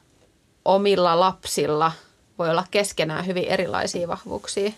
omilla 0.64 1.20
lapsilla 1.20 1.92
voi 2.38 2.50
olla 2.50 2.64
keskenään 2.70 3.26
hyvin 3.26 3.44
erilaisia 3.44 4.08
vahvuuksia. 4.08 4.72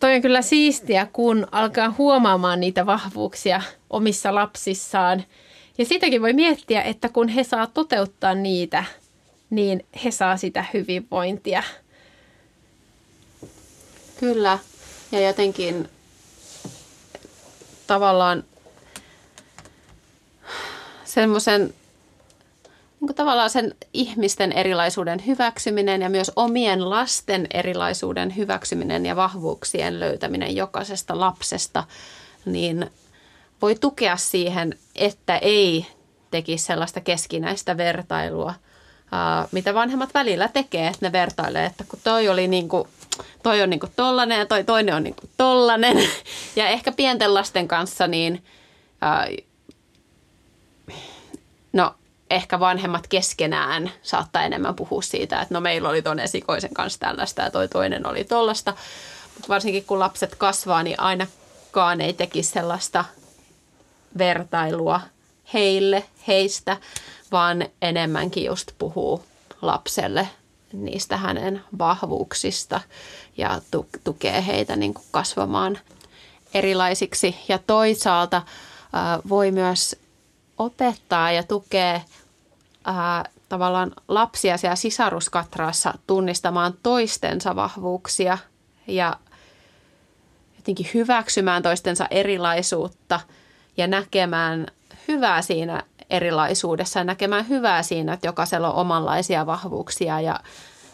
toi 0.00 0.14
on 0.14 0.22
kyllä 0.22 0.42
siistiä, 0.42 1.06
kun 1.12 1.46
alkaa 1.52 1.94
huomaamaan 1.98 2.60
niitä 2.60 2.86
vahvuuksia 2.86 3.62
omissa 3.90 4.34
lapsissaan. 4.34 5.24
Ja 5.78 5.84
sitäkin 5.84 6.22
voi 6.22 6.32
miettiä, 6.32 6.82
että 6.82 7.08
kun 7.08 7.28
he 7.28 7.44
saa 7.44 7.66
toteuttaa 7.66 8.34
niitä, 8.34 8.84
niin 9.50 9.86
he 10.04 10.10
saa 10.10 10.36
sitä 10.36 10.64
hyvinvointia. 10.74 11.62
Kyllä. 14.20 14.58
Ja 15.12 15.20
jotenkin 15.20 15.88
tavallaan 17.86 18.44
semmoisen 21.04 21.74
niin 23.00 23.14
tavallaan 23.14 23.50
sen 23.50 23.74
ihmisten 23.92 24.52
erilaisuuden 24.52 25.26
hyväksyminen 25.26 26.02
ja 26.02 26.08
myös 26.08 26.32
omien 26.36 26.90
lasten 26.90 27.46
erilaisuuden 27.54 28.36
hyväksyminen 28.36 29.06
ja 29.06 29.16
vahvuuksien 29.16 30.00
löytäminen 30.00 30.56
jokaisesta 30.56 31.20
lapsesta, 31.20 31.84
niin 32.44 32.90
voi 33.62 33.74
tukea 33.74 34.16
siihen, 34.16 34.78
että 34.94 35.38
ei 35.38 35.86
tekisi 36.30 36.64
sellaista 36.64 37.00
keskinäistä 37.00 37.76
vertailua, 37.76 38.54
mitä 39.52 39.74
vanhemmat 39.74 40.14
välillä 40.14 40.48
tekee, 40.48 40.86
että 40.86 41.06
ne 41.06 41.12
vertailee, 41.12 41.66
että 41.66 41.84
kun 41.88 41.98
toi 42.04 42.28
oli 42.28 42.48
niin 42.48 42.68
kuin, 42.68 42.88
toi 43.42 43.62
on 43.62 43.70
niin 43.70 43.80
kuin 43.80 43.92
tollanen 43.96 44.38
ja 44.38 44.46
toi 44.46 44.64
toinen 44.64 44.94
on 44.94 45.02
niin 45.02 45.14
kuin 45.14 45.30
tollanen. 45.36 45.96
Ja 46.56 46.68
ehkä 46.68 46.92
pienten 46.92 47.34
lasten 47.34 47.68
kanssa 47.68 48.06
niin, 48.06 48.44
no 51.72 51.94
ehkä 52.30 52.60
vanhemmat 52.60 53.06
keskenään 53.06 53.90
saattaa 54.02 54.42
enemmän 54.42 54.74
puhua 54.74 55.02
siitä, 55.02 55.40
että 55.40 55.54
no 55.54 55.60
meillä 55.60 55.88
oli 55.88 56.02
tuon 56.02 56.20
esikoisen 56.20 56.74
kanssa 56.74 56.98
tällaista 57.00 57.42
ja 57.42 57.50
toi 57.50 57.68
toinen 57.68 58.06
oli 58.06 58.24
tollasta. 58.24 58.74
Mutta 59.34 59.48
varsinkin 59.48 59.84
kun 59.84 59.98
lapset 59.98 60.34
kasvaa, 60.34 60.82
niin 60.82 61.00
ainakaan 61.00 62.00
ei 62.00 62.12
tekisi 62.12 62.50
sellaista 62.50 63.04
vertailua 64.18 65.00
heille, 65.54 66.04
heistä, 66.26 66.76
vaan 67.32 67.66
enemmänkin 67.82 68.44
just 68.44 68.70
puhuu 68.78 69.24
lapselle 69.62 70.28
niistä 70.72 71.16
hänen 71.16 71.62
vahvuuksista 71.78 72.80
ja 73.36 73.60
tukee 74.04 74.46
heitä 74.46 74.76
niin 74.76 74.94
kuin 74.94 75.06
kasvamaan 75.10 75.78
erilaisiksi. 76.54 77.36
Ja 77.48 77.58
toisaalta 77.58 78.42
voi 79.28 79.50
myös 79.50 79.96
opettaa 80.58 81.32
ja 81.32 81.42
tukea 81.42 82.00
ää, 82.84 83.24
tavallaan 83.48 83.92
lapsia 84.08 84.56
siellä 84.56 84.76
sisaruskatraassa 84.76 85.94
tunnistamaan 86.06 86.74
toistensa 86.82 87.56
vahvuuksia 87.56 88.38
ja 88.86 89.16
jotenkin 90.56 90.90
hyväksymään 90.94 91.62
toistensa 91.62 92.06
erilaisuutta 92.10 93.20
ja 93.76 93.86
näkemään 93.86 94.66
hyvää 95.08 95.42
siinä 95.42 95.82
erilaisuudessa 96.10 97.00
ja 97.00 97.04
näkemään 97.04 97.48
hyvää 97.48 97.82
siinä, 97.82 98.12
että 98.12 98.26
jokaisella 98.26 98.70
on 98.72 98.80
omanlaisia 98.80 99.46
vahvuuksia 99.46 100.20
ja, 100.20 100.40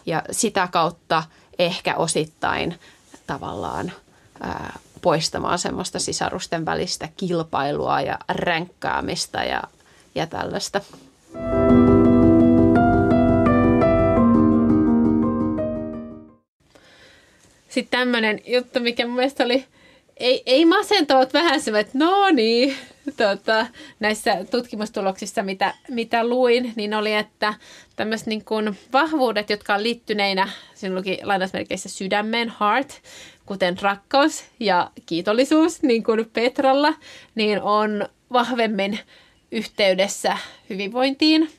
ja 0.07 0.23
sitä 0.31 0.69
kautta 0.73 1.23
ehkä 1.59 1.95
osittain 1.95 2.81
tavallaan 3.27 3.93
ää, 4.41 4.79
poistamaan 5.03 5.59
semmoista 5.59 5.99
sisarusten 5.99 6.67
välistä 6.67 7.09
kilpailua 7.17 8.01
ja 8.01 8.19
ränkkäämistä 8.29 9.45
ja, 9.45 9.63
ja 10.15 10.27
tällaista. 10.27 10.81
Sitten 17.69 18.01
tämmöinen 18.01 18.41
juttu, 18.47 18.81
mikä 18.81 19.07
mun 19.07 19.17
mielestä 19.17 19.45
oli, 19.45 19.65
ei, 20.17 20.43
ei 20.47 20.65
masentavat 20.65 21.35
vähän 21.35 21.61
se, 21.61 21.79
että 21.79 21.99
no 21.99 22.31
niin, 22.31 22.77
tota, 23.17 23.67
näissä 24.01 24.45
tutkimustuloksissa, 24.51 25.43
mitä, 25.43 25.75
mitä 25.89 26.27
luin, 26.29 26.73
niin 26.77 26.95
oli, 26.95 27.15
että 27.15 27.55
tämmöiset 27.97 28.27
niin 28.27 28.45
vahvuudet, 28.93 29.51
jotka 29.51 29.75
on 29.75 29.83
liittyneinä, 29.83 30.49
siinä 30.75 30.95
luki 30.95 31.19
lainausmerkeissä 31.23 31.89
sydämeen, 31.89 32.53
heart, 32.61 33.03
kuten 33.47 33.79
rakkaus 33.83 34.45
ja 34.61 34.91
kiitollisuus, 35.07 35.83
niin 35.83 36.03
kuin 36.03 36.31
Petralla, 36.33 36.95
niin 37.35 37.63
on 37.63 38.09
vahvemmin 38.33 38.99
yhteydessä 39.53 40.39
hyvinvointiin, 40.71 41.51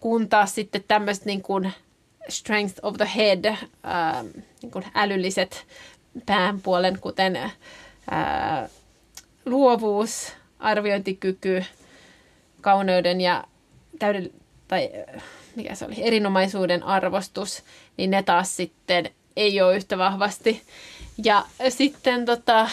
kun 0.00 0.28
taas 0.28 0.54
sitten 0.54 0.84
tämmöiset 0.88 1.24
niin 1.24 1.42
kuin 1.42 1.72
strength 2.28 2.74
of 2.82 2.96
the 2.96 3.08
head, 3.16 3.56
ää, 3.82 4.24
niin 4.62 4.72
kuin 4.72 4.84
älylliset 4.94 5.66
päänpuolen, 6.26 6.98
kuten 7.00 7.36
ää, 8.10 8.68
luovuus, 9.46 10.32
arviointikyky, 10.58 11.64
kauneuden 12.60 13.20
ja 13.20 13.44
täydell- 13.94 14.42
tai 14.68 14.90
mikä 15.56 15.74
se 15.74 15.84
oli, 15.84 15.94
erinomaisuuden 15.98 16.82
arvostus, 16.82 17.62
niin 17.96 18.10
ne 18.10 18.22
taas 18.22 18.56
sitten 18.56 19.10
ei 19.36 19.60
ole 19.60 19.76
yhtä 19.76 19.98
vahvasti. 19.98 20.62
Ja 21.24 21.46
sitten 21.68 22.24
tota, 22.24 22.68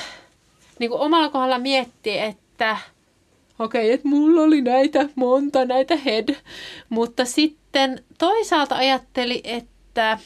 niin 0.79 0.89
kuin 0.89 1.01
omalla 1.01 1.29
kohdalla 1.29 1.59
mietti, 1.59 2.19
että 2.19 2.77
okei, 3.59 3.81
okay, 3.81 3.93
että 3.93 4.07
mulla 4.07 4.41
oli 4.41 4.61
näitä 4.61 5.09
monta, 5.15 5.65
näitä 5.65 5.95
head, 5.95 6.35
mutta 6.89 7.25
sitten 7.25 8.03
toisaalta 8.17 8.75
ajatteli, 8.75 9.41
että 9.43 10.17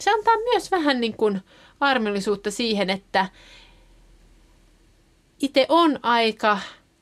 se 0.00 0.10
antaa 0.10 0.36
myös 0.36 0.70
vähän 0.70 1.00
niin 1.00 1.16
kuin 1.16 1.40
armollisuutta 1.80 2.50
siihen, 2.50 2.90
että 2.90 3.28
itse 5.40 5.66
on 5.68 5.98
aika 6.02 6.58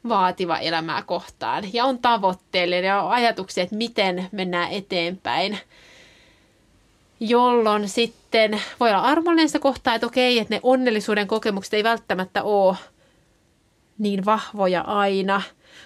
vaativa 0.08 0.58
elämää 0.58 1.02
kohtaan 1.02 1.74
ja 1.74 1.84
on 1.84 1.98
tavoitteellinen 1.98 2.88
ja 2.88 3.02
on 3.02 3.12
ajatuksia, 3.12 3.64
että 3.64 3.76
miten 3.76 4.28
mennään 4.32 4.72
eteenpäin. 4.72 5.58
Jolloin 7.24 7.88
sitten 7.88 8.62
voi 8.80 8.90
olla 8.90 9.00
armollinen 9.02 9.48
sitä 9.48 9.58
kohtaa, 9.58 9.94
että 9.94 10.06
okei, 10.06 10.38
että 10.38 10.54
ne 10.54 10.60
onnellisuuden 10.62 11.26
kokemukset 11.26 11.74
ei 11.74 11.84
välttämättä 11.84 12.42
ole 12.42 12.76
niin 13.98 14.24
vahvoja 14.24 14.80
aina. 14.80 15.42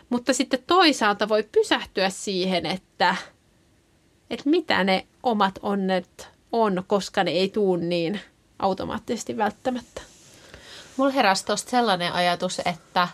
Mutta 0.08 0.32
sitten 0.32 0.62
toisaalta 0.66 1.28
voi 1.28 1.42
pysähtyä 1.42 2.10
siihen, 2.10 2.66
että, 2.66 3.16
että 4.30 4.50
mitä 4.50 4.84
ne 4.84 5.06
omat 5.22 5.58
onnet 5.62 6.28
on, 6.52 6.84
koska 6.86 7.24
ne 7.24 7.30
ei 7.30 7.48
tuu 7.48 7.76
niin 7.76 8.20
automaattisesti 8.58 9.36
välttämättä. 9.36 10.02
Mulla 10.96 11.12
heräsi 11.12 11.46
tuosta 11.46 11.70
sellainen 11.70 12.12
ajatus, 12.12 12.60
että 12.64 13.08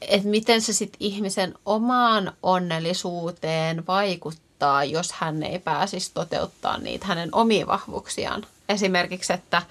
et, 0.00 0.08
et 0.10 0.24
miten 0.24 0.62
se 0.62 0.72
sitten 0.72 0.96
ihmisen 1.00 1.54
omaan 1.66 2.32
onnellisuuteen 2.42 3.86
vaikuttaa, 3.86 4.84
jos 4.84 5.12
hän 5.12 5.42
ei 5.42 5.58
pääsisi 5.58 6.10
toteuttaa 6.14 6.78
niitä 6.78 7.06
hänen 7.06 7.28
omia 7.32 7.66
vahvuuksiaan. 7.66 8.46
Esimerkiksi, 8.68 9.32
että 9.32 9.62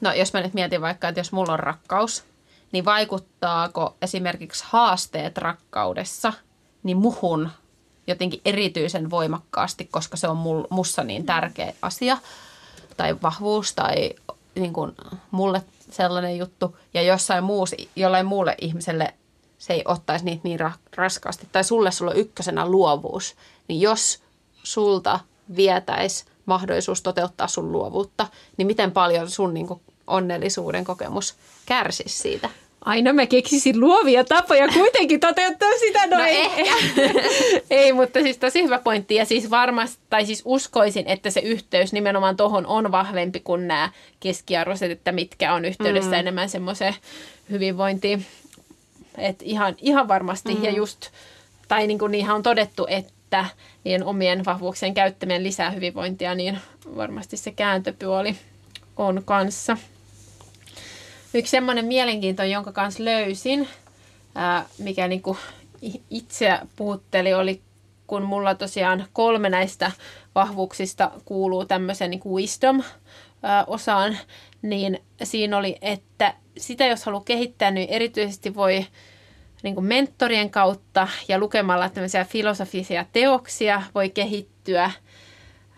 no 0.00 0.12
jos 0.12 0.32
mä 0.32 0.40
nyt 0.40 0.54
mietin 0.54 0.80
vaikka, 0.80 1.08
että 1.08 1.20
jos 1.20 1.32
mulla 1.32 1.52
on 1.52 1.60
rakkaus, 1.60 2.24
niin 2.72 2.84
vaikuttaako 2.84 3.96
esimerkiksi 4.02 4.64
haasteet 4.66 5.38
rakkaudessa 5.38 6.32
niin 6.82 6.96
muhun 6.96 7.50
jotenkin 8.06 8.40
erityisen 8.44 9.10
voimakkaasti, 9.10 9.84
koska 9.84 10.16
se 10.16 10.28
on 10.28 10.36
mul, 10.36 10.64
mussa 10.70 11.04
niin 11.04 11.26
tärkeä 11.26 11.72
asia 11.82 12.18
tai 12.96 13.16
vahvuus 13.22 13.72
tai 13.72 14.10
niin 14.54 14.72
kuin 14.72 14.92
mulle 15.30 15.62
sellainen 15.90 16.38
juttu 16.38 16.76
ja 16.94 17.02
jossain 17.02 17.44
muus, 17.44 17.74
jollain 17.96 18.26
muulle 18.26 18.54
ihmiselle 18.60 19.14
se 19.58 19.72
ei 19.72 19.82
ottaisi 19.84 20.24
niitä 20.24 20.40
niin 20.44 20.58
raskaasti. 20.96 21.48
Tai 21.52 21.64
sulle 21.64 21.90
sulla 21.90 22.10
on 22.10 22.16
ykkösenä 22.16 22.68
luovuus, 22.68 23.36
niin 23.68 23.80
jos 23.80 24.22
sulta 24.62 25.20
vietäisi 25.56 26.24
mahdollisuus 26.46 27.02
toteuttaa 27.02 27.48
sun 27.48 27.72
luovuutta, 27.72 28.26
niin 28.56 28.66
miten 28.66 28.92
paljon 28.92 29.30
sun 29.30 29.54
niin 29.54 29.66
kuin, 29.66 29.80
onnellisuuden 30.06 30.84
kokemus 30.84 31.34
kärsisi 31.66 32.18
siitä? 32.18 32.50
Aina 32.84 33.12
mä 33.12 33.26
keksisin 33.26 33.80
luovia 33.80 34.24
tapoja 34.24 34.68
kuitenkin 34.68 35.20
toteuttaa 35.20 35.72
sitä. 35.80 36.06
No, 36.06 36.18
no 36.18 36.24
ei, 36.24 36.50
ei, 37.70 37.92
mutta 37.92 38.20
siis 38.20 38.38
tosi 38.38 38.62
hyvä 38.62 38.78
pointti. 38.78 39.14
Ja 39.14 39.24
siis 39.24 39.50
varmasti, 39.50 39.98
tai 40.10 40.26
siis 40.26 40.42
uskoisin, 40.44 41.06
että 41.06 41.30
se 41.30 41.40
yhteys 41.40 41.92
nimenomaan 41.92 42.36
tuohon 42.36 42.66
on 42.66 42.92
vahvempi 42.92 43.40
kuin 43.40 43.68
nämä 43.68 43.90
keskiarvoiset, 44.20 44.90
että 44.90 45.12
mitkä 45.12 45.54
on 45.54 45.64
yhteydessä 45.64 46.10
mm. 46.10 46.18
enemmän 46.18 46.48
semmoiseen 46.48 46.94
hyvinvointiin. 47.50 48.26
Et 49.18 49.42
ihan, 49.42 49.74
ihan 49.78 50.08
varmasti. 50.08 50.54
Mm. 50.54 50.64
Ja 50.64 50.70
just, 50.70 51.10
tai 51.68 51.86
niin 51.86 51.98
kuin 51.98 52.12
niinhän 52.12 52.36
on 52.36 52.42
todettu, 52.42 52.86
että 52.88 53.44
niiden 53.84 54.04
omien 54.04 54.44
vahvuuksien 54.44 54.94
käyttäminen 54.94 55.44
lisää 55.44 55.70
hyvinvointia, 55.70 56.34
niin 56.34 56.58
varmasti 56.96 57.36
se 57.36 57.50
kääntöpuoli 57.50 58.36
on 58.96 59.22
kanssa. 59.24 59.76
Yksi 61.34 61.50
semmoinen 61.50 61.84
mielenkiinto, 61.84 62.42
jonka 62.42 62.72
kanssa 62.72 63.04
löysin, 63.04 63.68
ää, 64.34 64.66
mikä 64.78 65.08
niinku 65.08 65.36
itseä 66.10 66.66
puhutteli, 66.76 67.34
oli 67.34 67.62
kun 68.06 68.22
mulla 68.22 68.54
tosiaan 68.54 69.06
kolme 69.12 69.48
näistä 69.48 69.92
vahvuuksista 70.34 71.10
kuuluu 71.24 71.64
tämmöisen 71.64 72.10
niin 72.10 72.20
kuin 72.20 72.42
wisdom-osaan, 72.42 74.18
niin 74.62 75.02
siinä 75.22 75.56
oli, 75.56 75.78
että 75.82 76.34
sitä 76.58 76.86
jos 76.86 77.04
haluaa 77.04 77.24
kehittää, 77.24 77.70
niin 77.70 77.88
erityisesti 77.88 78.54
voi 78.54 78.86
niin 79.62 79.74
kuin 79.74 79.86
mentorien 79.86 80.50
kautta 80.50 81.08
ja 81.28 81.38
lukemalla 81.38 81.88
tämmöisiä 81.88 82.24
filosofisia 82.24 83.06
teoksia 83.12 83.82
voi 83.94 84.10
kehittyä. 84.10 84.90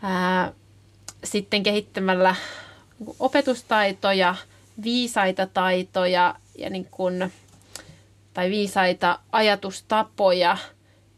Ää, 0.02 0.52
sitten 1.24 1.62
kehittämällä 1.62 2.34
opetustaitoja, 3.18 4.34
viisaita 4.82 5.46
taitoja 5.46 6.34
ja 6.58 6.70
niin 6.70 6.88
kuin, 6.90 7.32
tai 8.34 8.50
viisaita 8.50 9.18
ajatustapoja 9.32 10.56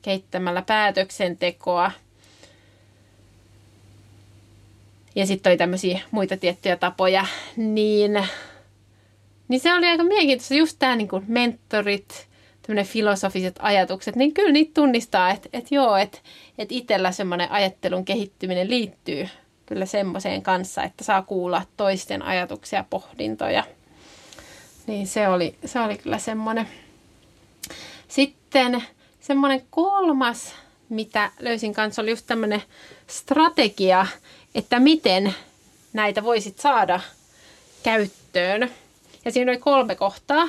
kehittämällä 0.02 0.62
päätöksentekoa. 0.62 1.90
Ja 5.14 5.26
sitten 5.26 5.50
oli 5.50 5.56
tämmöisiä 5.56 6.00
muita 6.10 6.36
tiettyjä 6.36 6.76
tapoja, 6.76 7.26
niin, 7.56 8.28
niin 9.48 9.60
se 9.60 9.74
oli 9.74 9.86
aika 9.86 10.04
mielenkiintoista. 10.04 10.54
Just 10.54 10.76
tämä 10.78 10.96
niin 10.96 11.08
mentorit, 11.26 12.28
tämmöinen 12.62 12.86
filosofiset 12.86 13.56
ajatukset, 13.58 14.16
niin 14.16 14.34
kyllä 14.34 14.52
niitä 14.52 14.70
tunnistaa, 14.74 15.30
että, 15.30 15.48
että 15.52 15.74
joo, 15.74 15.96
että, 15.96 16.18
että 16.58 16.74
itsellä 16.74 17.12
semmoinen 17.12 17.50
ajattelun 17.50 18.04
kehittyminen 18.04 18.70
liittyy 18.70 19.28
kyllä 19.66 19.86
semmoiseen 19.86 20.42
kanssa, 20.42 20.82
että 20.82 21.04
saa 21.04 21.22
kuulla 21.22 21.62
toisten 21.76 22.22
ajatuksia, 22.22 22.84
pohdintoja. 22.90 23.64
Niin 24.86 25.06
se 25.06 25.28
oli, 25.28 25.56
se 25.64 25.80
oli 25.80 25.98
kyllä 25.98 26.18
semmoinen. 26.18 26.68
Sitten 28.08 28.84
semmoinen 29.20 29.62
kolmas, 29.70 30.54
mitä 30.88 31.30
löysin 31.38 31.74
kanssa, 31.74 32.02
oli 32.02 32.10
just 32.10 32.26
tämmöinen 32.26 32.62
strategia, 33.06 34.06
että 34.54 34.80
miten 34.80 35.34
näitä 35.92 36.24
voisit 36.24 36.58
saada 36.58 37.00
käyttöön. 37.82 38.70
Ja 39.24 39.32
siinä 39.32 39.52
oli 39.52 39.58
kolme 39.58 39.94
kohtaa. 39.94 40.48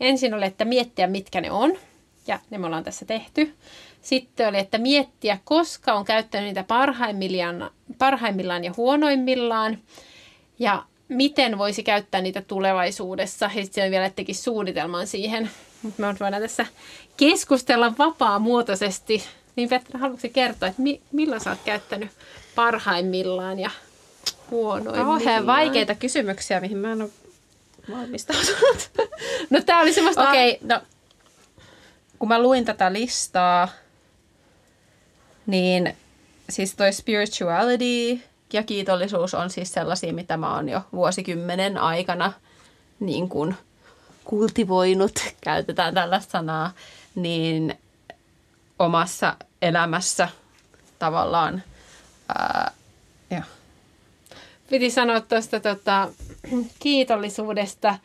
Ensin 0.00 0.34
oli, 0.34 0.44
että 0.44 0.64
miettiä, 0.64 1.06
mitkä 1.06 1.40
ne 1.40 1.50
on. 1.50 1.78
Ja 2.26 2.38
ne 2.50 2.58
me 2.58 2.66
ollaan 2.66 2.84
tässä 2.84 3.04
tehty. 3.04 3.54
Sitten 4.04 4.48
oli, 4.48 4.58
että 4.58 4.78
miettiä, 4.78 5.38
koska 5.44 5.92
on 5.92 6.04
käyttänyt 6.04 6.46
niitä 6.46 6.64
parhaimmillaan, 6.64 7.70
parhaimmillaan 7.98 8.64
ja 8.64 8.72
huonoimmillaan. 8.76 9.78
Ja 10.58 10.82
miten 11.08 11.58
voisi 11.58 11.82
käyttää 11.82 12.20
niitä 12.20 12.42
tulevaisuudessa. 12.42 13.50
Ja 13.54 13.64
sitten 13.64 13.90
vielä 13.90 14.10
teki 14.10 14.34
suunnitelman 14.34 15.06
siihen. 15.06 15.50
Mutta 15.82 16.02
me 16.02 16.16
voidaan 16.20 16.42
tässä 16.42 16.66
keskustella 17.16 17.92
vapaamuotoisesti. 17.98 19.24
Niin 19.56 19.68
Petra, 19.68 20.00
haluatko 20.00 20.28
kertoa, 20.32 20.68
että 20.68 20.82
mi- 20.82 21.02
milloin 21.12 21.40
sä 21.40 21.50
oot 21.50 21.58
käyttänyt 21.64 22.10
parhaimmillaan 22.54 23.58
ja 23.58 23.70
huonoimmillaan? 24.50 25.06
Kauhean 25.06 25.46
vaikeita 25.46 25.94
kysymyksiä, 25.94 26.60
mihin 26.60 26.78
mä 26.78 26.92
en 26.92 27.02
ole 27.02 27.10
valmistautunut. 27.90 28.90
no 29.50 29.60
tää 29.66 29.80
oli 29.80 29.92
semmoista... 29.92 30.28
Okei, 30.28 30.50
okay, 30.50 30.68
no 30.68 30.80
kun 32.18 32.28
mä 32.28 32.42
luin 32.42 32.64
tätä 32.64 32.92
listaa, 32.92 33.68
niin 35.46 35.96
siis 36.50 36.74
toi 36.74 36.92
spirituality 36.92 38.20
ja 38.52 38.62
kiitollisuus 38.62 39.34
on 39.34 39.50
siis 39.50 39.72
sellaisia, 39.72 40.12
mitä 40.12 40.36
mä 40.36 40.54
oon 40.54 40.68
jo 40.68 40.80
vuosikymmenen 40.92 41.78
aikana 41.78 42.32
niin 43.00 43.28
kuin 43.28 43.54
kultivoinut, 44.24 45.12
käytetään 45.40 45.94
tällaista 45.94 46.30
sanaa, 46.30 46.70
niin 47.14 47.78
omassa 48.78 49.36
elämässä 49.62 50.28
tavallaan. 50.98 51.62
Ää. 52.28 52.72
Piti 54.70 54.90
sanoa 54.90 55.20
tuosta 55.20 55.60
tota, 55.60 56.08
kiitollisuudesta. 56.82 57.98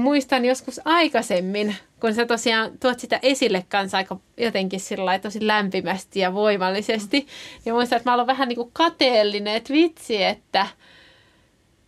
Muistan 0.00 0.44
joskus 0.44 0.80
aikaisemmin, 0.84 1.76
kun 2.00 2.14
sä 2.14 2.26
tosiaan 2.26 2.70
tuot 2.80 3.00
sitä 3.00 3.18
esille 3.22 3.64
kanssa 3.68 3.96
aika 3.96 4.16
jotenkin 4.36 4.80
sillä 4.80 5.18
tosi 5.18 5.46
lämpimästi 5.46 6.20
ja 6.20 6.34
voimallisesti, 6.34 7.26
niin 7.64 7.74
muistan, 7.74 7.96
että 7.96 8.10
mä 8.10 8.14
olen 8.14 8.26
vähän 8.26 8.48
niin 8.48 8.56
kuin 8.56 8.70
kateellinen, 8.72 9.56
että 9.56 9.72
vitsi, 9.72 10.22
että 10.22 10.66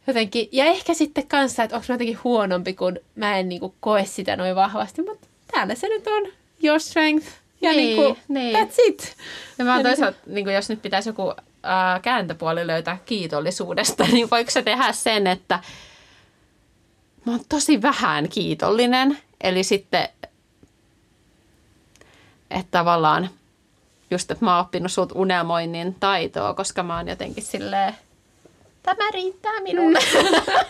jotenkin, 0.07 0.49
ja 0.53 0.65
ehkä 0.65 0.95
sitten 0.95 1.27
kanssa, 1.27 1.63
että 1.63 1.77
onko 1.77 1.87
mä 1.89 1.95
jotenkin 1.95 2.19
huonompi, 2.25 2.75
kun 2.75 2.99
mä 3.15 3.39
en 3.39 3.49
niin 3.49 3.61
kuin 3.61 3.75
koe 3.81 4.05
sitä 4.05 4.37
noin 4.37 4.57
vahvasti, 4.57 5.03
mutta 5.03 5.27
täällä 5.53 5.75
se 5.75 5.89
nyt 5.89 6.07
on, 6.07 6.33
your 6.63 6.81
strength, 6.81 7.27
ja 7.63 7.71
niin, 7.71 7.77
niin 7.77 7.97
kuin, 7.97 8.17
niin. 8.29 8.57
that's 8.57 8.75
it. 8.89 9.17
Ja 9.59 9.65
mä 9.65 9.75
oon 9.75 9.83
toisaalta, 9.83 10.19
niin 10.27 10.45
kuin 10.45 10.55
jos 10.55 10.69
nyt 10.69 10.83
pitäisi 10.83 11.09
joku 11.09 11.31
äh, 11.31 12.03
kääntöpuoli 12.03 12.67
löytää 12.67 12.99
kiitollisuudesta, 13.05 14.05
niin 14.13 14.31
voiko 14.31 14.51
se 14.51 14.63
tehdä 14.63 14.93
sen, 14.93 15.27
että 15.27 15.61
mä 17.25 17.33
oon 17.33 17.41
tosi 17.49 17.83
vähän 17.83 18.29
kiitollinen. 18.29 19.19
Eli 19.41 19.63
sitten, 19.63 20.09
että 22.51 22.71
tavallaan 22.71 23.31
just, 24.11 24.31
että 24.31 24.45
mä 24.45 24.57
oon 24.57 24.65
oppinut 24.65 24.93
sut 24.93 25.13
unelmoinnin 25.15 25.97
taitoa, 26.01 26.55
koska 26.55 26.83
mä 26.83 26.97
oon 26.97 27.09
jotenkin 27.09 27.45
silleen, 27.45 27.95
tämä 28.83 29.11
riittää 29.11 29.61
minulle. 29.61 29.99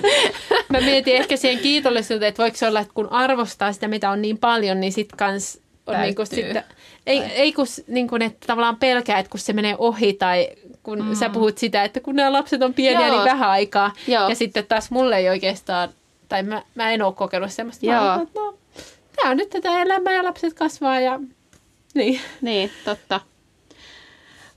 mä 0.73 0.81
mietin 0.81 1.17
ehkä 1.17 1.37
siihen 1.37 1.63
kiitollisuuteen, 1.63 2.29
että 2.29 2.43
voiko 2.43 2.57
se 2.57 2.69
olla, 2.69 2.81
että 2.81 2.95
kun 2.95 3.13
arvostaa 3.13 3.73
sitä, 3.73 3.89
mitä 3.89 4.11
on 4.11 4.23
niin 4.23 4.39
paljon, 4.39 4.81
niin 4.81 4.93
sit 4.93 5.13
kans 5.17 5.61
on 5.87 6.01
niin 6.01 6.15
kuin 6.15 6.27
sitten, 6.27 6.65
ei, 7.07 7.19
ei 7.19 7.53
kun, 7.53 7.67
niin 7.87 8.09
kuin, 8.09 8.23
että 8.23 8.47
tavallaan 8.47 8.77
pelkää, 8.77 9.19
että 9.19 9.31
kun 9.31 9.41
se 9.41 9.53
menee 9.53 9.77
ohi 9.79 10.13
tai 10.13 10.49
kun 10.83 11.05
mm. 11.05 11.15
sä 11.15 11.29
puhut 11.29 11.59
sitä, 11.59 11.85
että 11.85 12.01
kun 12.01 12.17
nämä 12.17 12.33
lapset 12.33 12.63
on 12.63 12.75
pieniä, 12.75 13.07
Joo. 13.07 13.17
niin 13.17 13.25
vähän 13.25 13.51
aikaa. 13.51 13.93
Joo. 14.07 14.29
Ja 14.29 14.35
sitten 14.35 14.67
taas 14.67 14.91
mulle 14.91 15.17
ei 15.17 15.29
oikeastaan 15.29 15.89
tai 16.33 16.43
mä, 16.43 16.63
mä 16.75 16.91
en 16.91 17.03
ole 17.03 17.15
kokenut 17.15 17.53
semmoista. 17.53 17.87
Joo. 17.87 18.03
Mä 18.03 18.23
että 18.23 18.41
no, 18.41 18.59
tämä 19.17 19.31
on 19.31 19.37
nyt 19.37 19.51
tätä 19.51 19.83
elämää 19.83 20.13
ja 20.13 20.25
lapset 20.25 20.55
kasvaa 20.55 21.01
ja 21.01 21.21
niin. 21.95 22.21
Niin, 22.41 22.71
totta. 22.85 23.21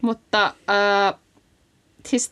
Mutta 0.01 0.45
äh, 0.45 1.19
siis 2.05 2.31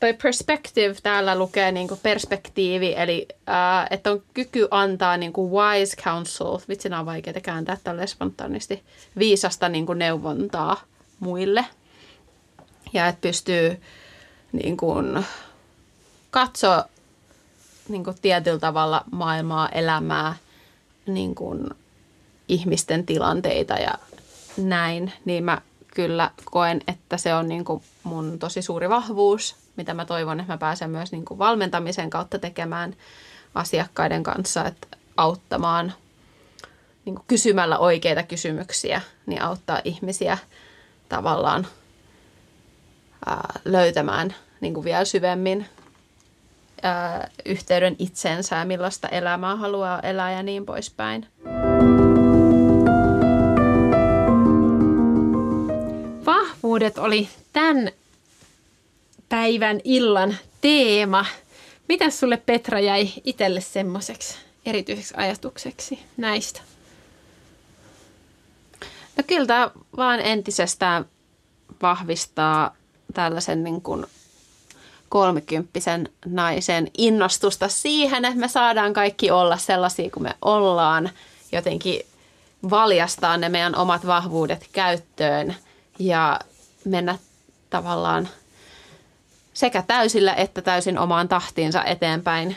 toi 0.00 0.14
perspective 0.22 0.94
täällä 1.02 1.38
lukee 1.38 1.72
niinku 1.72 1.96
perspektiivi, 2.02 2.94
eli 2.96 3.28
äh, 3.48 3.86
että 3.90 4.10
on 4.10 4.22
kyky 4.34 4.68
antaa 4.70 5.16
niinku 5.16 5.50
wise 5.58 5.96
counsel, 5.96 6.58
vitsi 6.68 6.88
nämä 6.88 7.00
on 7.00 7.06
vaikeita 7.06 7.40
kääntää 7.40 7.78
tälle 7.84 8.06
spontaanisti, 8.06 8.82
viisasta 9.18 9.68
niinku 9.68 9.92
neuvontaa 9.92 10.80
muille. 11.18 11.64
Ja 12.92 13.06
että 13.06 13.20
pystyy 13.20 13.80
niinku 14.52 14.94
katsoa 16.30 16.84
niin 17.90 18.04
kuin 18.04 18.16
tietyllä 18.22 18.58
tavalla 18.58 19.04
maailmaa, 19.12 19.68
elämää, 19.68 20.34
niin 21.06 21.34
kuin 21.34 21.70
ihmisten 22.48 23.06
tilanteita 23.06 23.74
ja 23.74 23.94
näin, 24.56 25.12
niin 25.24 25.44
mä 25.44 25.60
kyllä 25.94 26.30
koen, 26.44 26.80
että 26.88 27.16
se 27.16 27.34
on 27.34 27.48
niin 27.48 27.64
kuin 27.64 27.82
mun 28.02 28.38
tosi 28.38 28.62
suuri 28.62 28.88
vahvuus, 28.88 29.56
mitä 29.76 29.94
mä 29.94 30.04
toivon, 30.04 30.40
että 30.40 30.52
mä 30.52 30.58
pääsen 30.58 30.90
myös 30.90 31.12
niin 31.12 31.24
kuin 31.24 31.38
valmentamisen 31.38 32.10
kautta 32.10 32.38
tekemään 32.38 32.96
asiakkaiden 33.54 34.22
kanssa, 34.22 34.64
että 34.64 34.86
auttamaan 35.16 35.92
niin 37.04 37.14
kuin 37.14 37.24
kysymällä 37.26 37.78
oikeita 37.78 38.22
kysymyksiä, 38.22 39.00
niin 39.26 39.42
auttaa 39.42 39.80
ihmisiä 39.84 40.38
tavallaan 41.08 41.66
ää, 43.26 43.60
löytämään 43.64 44.34
niin 44.60 44.74
kuin 44.74 44.84
vielä 44.84 45.04
syvemmin 45.04 45.66
ää, 46.82 47.30
yhteyden 47.44 47.96
itsensä 47.98 48.56
ja 48.56 48.64
millaista 48.64 49.08
elämää 49.08 49.56
haluaa 49.56 50.00
elää 50.00 50.32
ja 50.32 50.42
niin 50.42 50.66
poispäin. 50.66 51.26
Vahvuudet 56.26 56.98
oli 56.98 57.28
tämän 57.52 57.90
päivän 59.28 59.80
illan 59.84 60.36
teema. 60.60 61.26
Mitä 61.88 62.10
sulle 62.10 62.36
Petra 62.36 62.80
jäi 62.80 63.08
itselle 63.24 63.60
semmoiseksi 63.60 64.38
erityiseksi 64.66 65.14
ajatukseksi 65.16 65.98
näistä? 66.16 66.60
No 69.16 69.24
kyllä 69.26 69.46
tämä 69.46 69.70
vaan 69.96 70.20
entisestään 70.20 71.04
vahvistaa 71.82 72.76
tällaisen 73.14 73.64
niin 73.64 73.82
kuin 73.82 74.06
kolmekymppisen 75.10 76.08
naisen 76.26 76.90
innostusta 76.98 77.68
siihen, 77.68 78.24
että 78.24 78.40
me 78.40 78.48
saadaan 78.48 78.92
kaikki 78.92 79.30
olla 79.30 79.56
sellaisia 79.56 80.10
kuin 80.10 80.22
me 80.22 80.34
ollaan, 80.42 81.10
jotenkin 81.52 82.00
valjastaa 82.70 83.36
ne 83.36 83.48
meidän 83.48 83.76
omat 83.76 84.06
vahvuudet 84.06 84.68
käyttöön 84.72 85.56
ja 85.98 86.40
mennä 86.84 87.18
tavallaan 87.70 88.28
sekä 89.54 89.82
täysillä 89.82 90.34
että 90.34 90.62
täysin 90.62 90.98
omaan 90.98 91.28
tahtiinsa 91.28 91.84
eteenpäin 91.84 92.56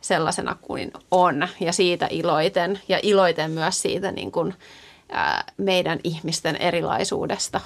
sellaisena 0.00 0.56
kuin 0.62 0.92
on 1.10 1.48
ja 1.60 1.72
siitä 1.72 2.06
iloiten 2.10 2.80
ja 2.88 3.00
iloiten 3.02 3.50
myös 3.50 3.82
siitä 3.82 4.12
niin 4.12 4.32
kuin, 4.32 4.54
ää, 5.12 5.44
meidän 5.56 6.00
ihmisten 6.04 6.56
erilaisuudesta. 6.56 7.60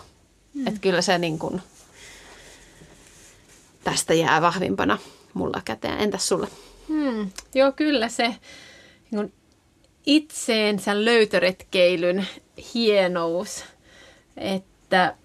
Mm. 0.55 0.67
Että 0.67 0.81
kyllä 0.81 1.03
se 1.03 1.19
niin 1.19 1.39
kuin 1.39 1.63
tästä 3.87 4.15
jää 4.15 4.43
vahvimpana 4.43 4.99
mulla 5.35 5.63
käteen. 5.65 6.01
Entäs 6.01 6.29
sulle? 6.29 6.49
Hmm, 6.89 7.31
joo, 7.55 7.73
kyllä 7.73 8.09
se 8.09 8.35
niin 9.11 9.33
itseensä 10.07 11.05
löytöretkeilyn 11.05 12.27
hienous, 12.75 13.65
että 14.37 15.17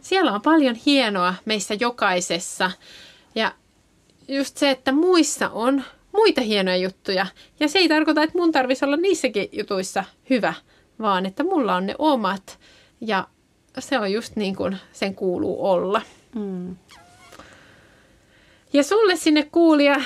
siellä 0.00 0.32
on 0.32 0.42
paljon 0.42 0.74
hienoa 0.86 1.34
meissä 1.44 1.74
jokaisessa. 1.80 2.70
Ja 3.34 3.52
just 4.28 4.56
se, 4.56 4.70
että 4.70 4.92
muissa 4.92 5.48
on 5.48 5.84
muita 6.12 6.40
hienoja 6.40 6.76
juttuja. 6.76 7.26
Ja 7.60 7.68
se 7.68 7.78
ei 7.78 7.88
tarkoita, 7.88 8.22
että 8.22 8.38
mun 8.38 8.52
tarvitsisi 8.52 8.84
olla 8.84 8.96
niissäkin 8.96 9.48
jutuissa 9.52 10.04
hyvä, 10.30 10.54
vaan 10.98 11.26
että 11.26 11.44
mulla 11.44 11.76
on 11.76 11.86
ne 11.86 11.94
omat. 11.98 12.58
Ja 13.00 13.28
se 13.78 13.98
on 13.98 14.12
just 14.12 14.36
niin 14.36 14.56
kuin 14.56 14.76
sen 14.92 15.14
kuuluu 15.14 15.66
olla. 15.66 16.02
Mm. 16.34 16.76
Ja 18.72 18.82
sulle 18.82 19.16
sinne 19.16 19.48
kuulija 19.52 19.96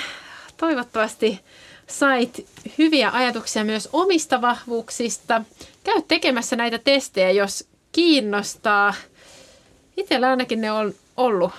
toivottavasti 0.57 1.39
sait 1.87 2.47
hyviä 2.77 3.09
ajatuksia 3.13 3.63
myös 3.63 3.89
omista 3.93 4.41
vahvuuksista. 4.41 5.41
Käy 5.83 6.01
tekemässä 6.07 6.55
näitä 6.55 6.79
testejä, 6.79 7.31
jos 7.31 7.67
kiinnostaa. 7.91 8.93
Itsellä 9.97 10.29
ainakin 10.29 10.61
ne 10.61 10.71
on 10.71 10.93
ollut 11.17 11.51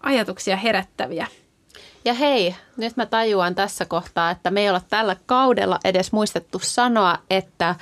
ajatuksia 0.00 0.56
herättäviä. 0.56 1.26
Ja 2.04 2.14
hei, 2.14 2.54
nyt 2.76 2.96
mä 2.96 3.06
tajuan 3.06 3.54
tässä 3.54 3.84
kohtaa, 3.84 4.30
että 4.30 4.50
me 4.50 4.60
ei 4.60 4.68
olla 4.68 4.82
tällä 4.90 5.16
kaudella 5.26 5.80
edes 5.84 6.12
muistettu 6.12 6.58
sanoa, 6.58 7.18
että 7.30 7.74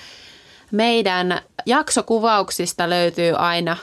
meidän 0.71 1.43
jaksokuvauksista 1.67 2.91
löytyy 2.91 3.35
aina 3.37 3.77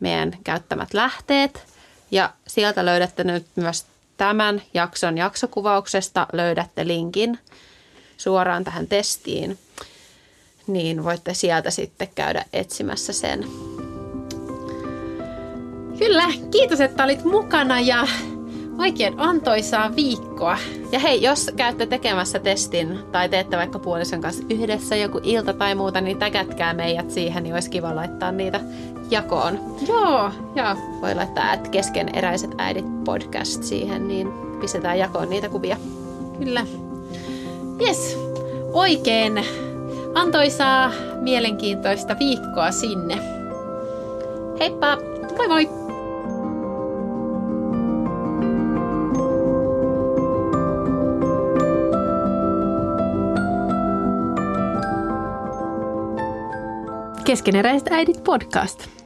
meidän 0.00 0.32
käyttämät 0.44 0.94
lähteet. 0.94 1.75
Ja 2.10 2.32
sieltä 2.46 2.84
löydätte 2.84 3.24
nyt 3.24 3.46
myös 3.56 3.86
tämän 4.16 4.62
jakson 4.74 5.18
jaksokuvauksesta 5.18 6.26
löydätte 6.32 6.86
linkin 6.86 7.38
suoraan 8.16 8.64
tähän 8.64 8.86
testiin. 8.86 9.58
Niin 10.66 11.04
voitte 11.04 11.34
sieltä 11.34 11.70
sitten 11.70 12.08
käydä 12.14 12.44
etsimässä 12.52 13.12
sen. 13.12 13.44
Kyllä, 15.98 16.24
kiitos, 16.50 16.80
että 16.80 17.04
olit 17.04 17.24
mukana 17.24 17.80
ja 17.80 18.06
Oikein 18.78 19.14
antoisaa 19.16 19.96
viikkoa. 19.96 20.58
Ja 20.92 20.98
hei, 20.98 21.22
jos 21.22 21.50
käytte 21.56 21.86
tekemässä 21.86 22.38
testin 22.38 22.98
tai 23.12 23.28
teette 23.28 23.56
vaikka 23.56 23.78
puolison 23.78 24.20
kanssa 24.20 24.44
yhdessä 24.50 24.96
joku 24.96 25.20
ilta 25.22 25.52
tai 25.52 25.74
muuta, 25.74 26.00
niin 26.00 26.18
täkätkää 26.18 26.74
meidät 26.74 27.10
siihen, 27.10 27.42
niin 27.42 27.54
olisi 27.54 27.70
kiva 27.70 27.96
laittaa 27.96 28.32
niitä 28.32 28.60
jakoon. 29.10 29.58
Joo, 29.88 30.30
joo. 30.54 30.76
Voi 31.00 31.14
laittaa 31.14 31.52
että 31.52 31.70
keskeneräiset 31.70 32.50
äidit 32.58 33.04
podcast 33.04 33.62
siihen, 33.62 34.08
niin 34.08 34.28
pistetään 34.60 34.98
jakoon 34.98 35.30
niitä 35.30 35.48
kuvia. 35.48 35.76
Kyllä. 36.38 36.66
Yes, 37.80 38.18
oikein 38.72 39.44
antoisaa, 40.14 40.92
mielenkiintoista 41.20 42.16
viikkoa 42.18 42.70
sinne. 42.70 43.18
Heippa! 44.60 44.98
Moi 45.36 45.48
moi! 45.48 45.85
Keskeneräiset 57.26 57.88
äidit 57.88 58.24
podcast. 58.24 59.05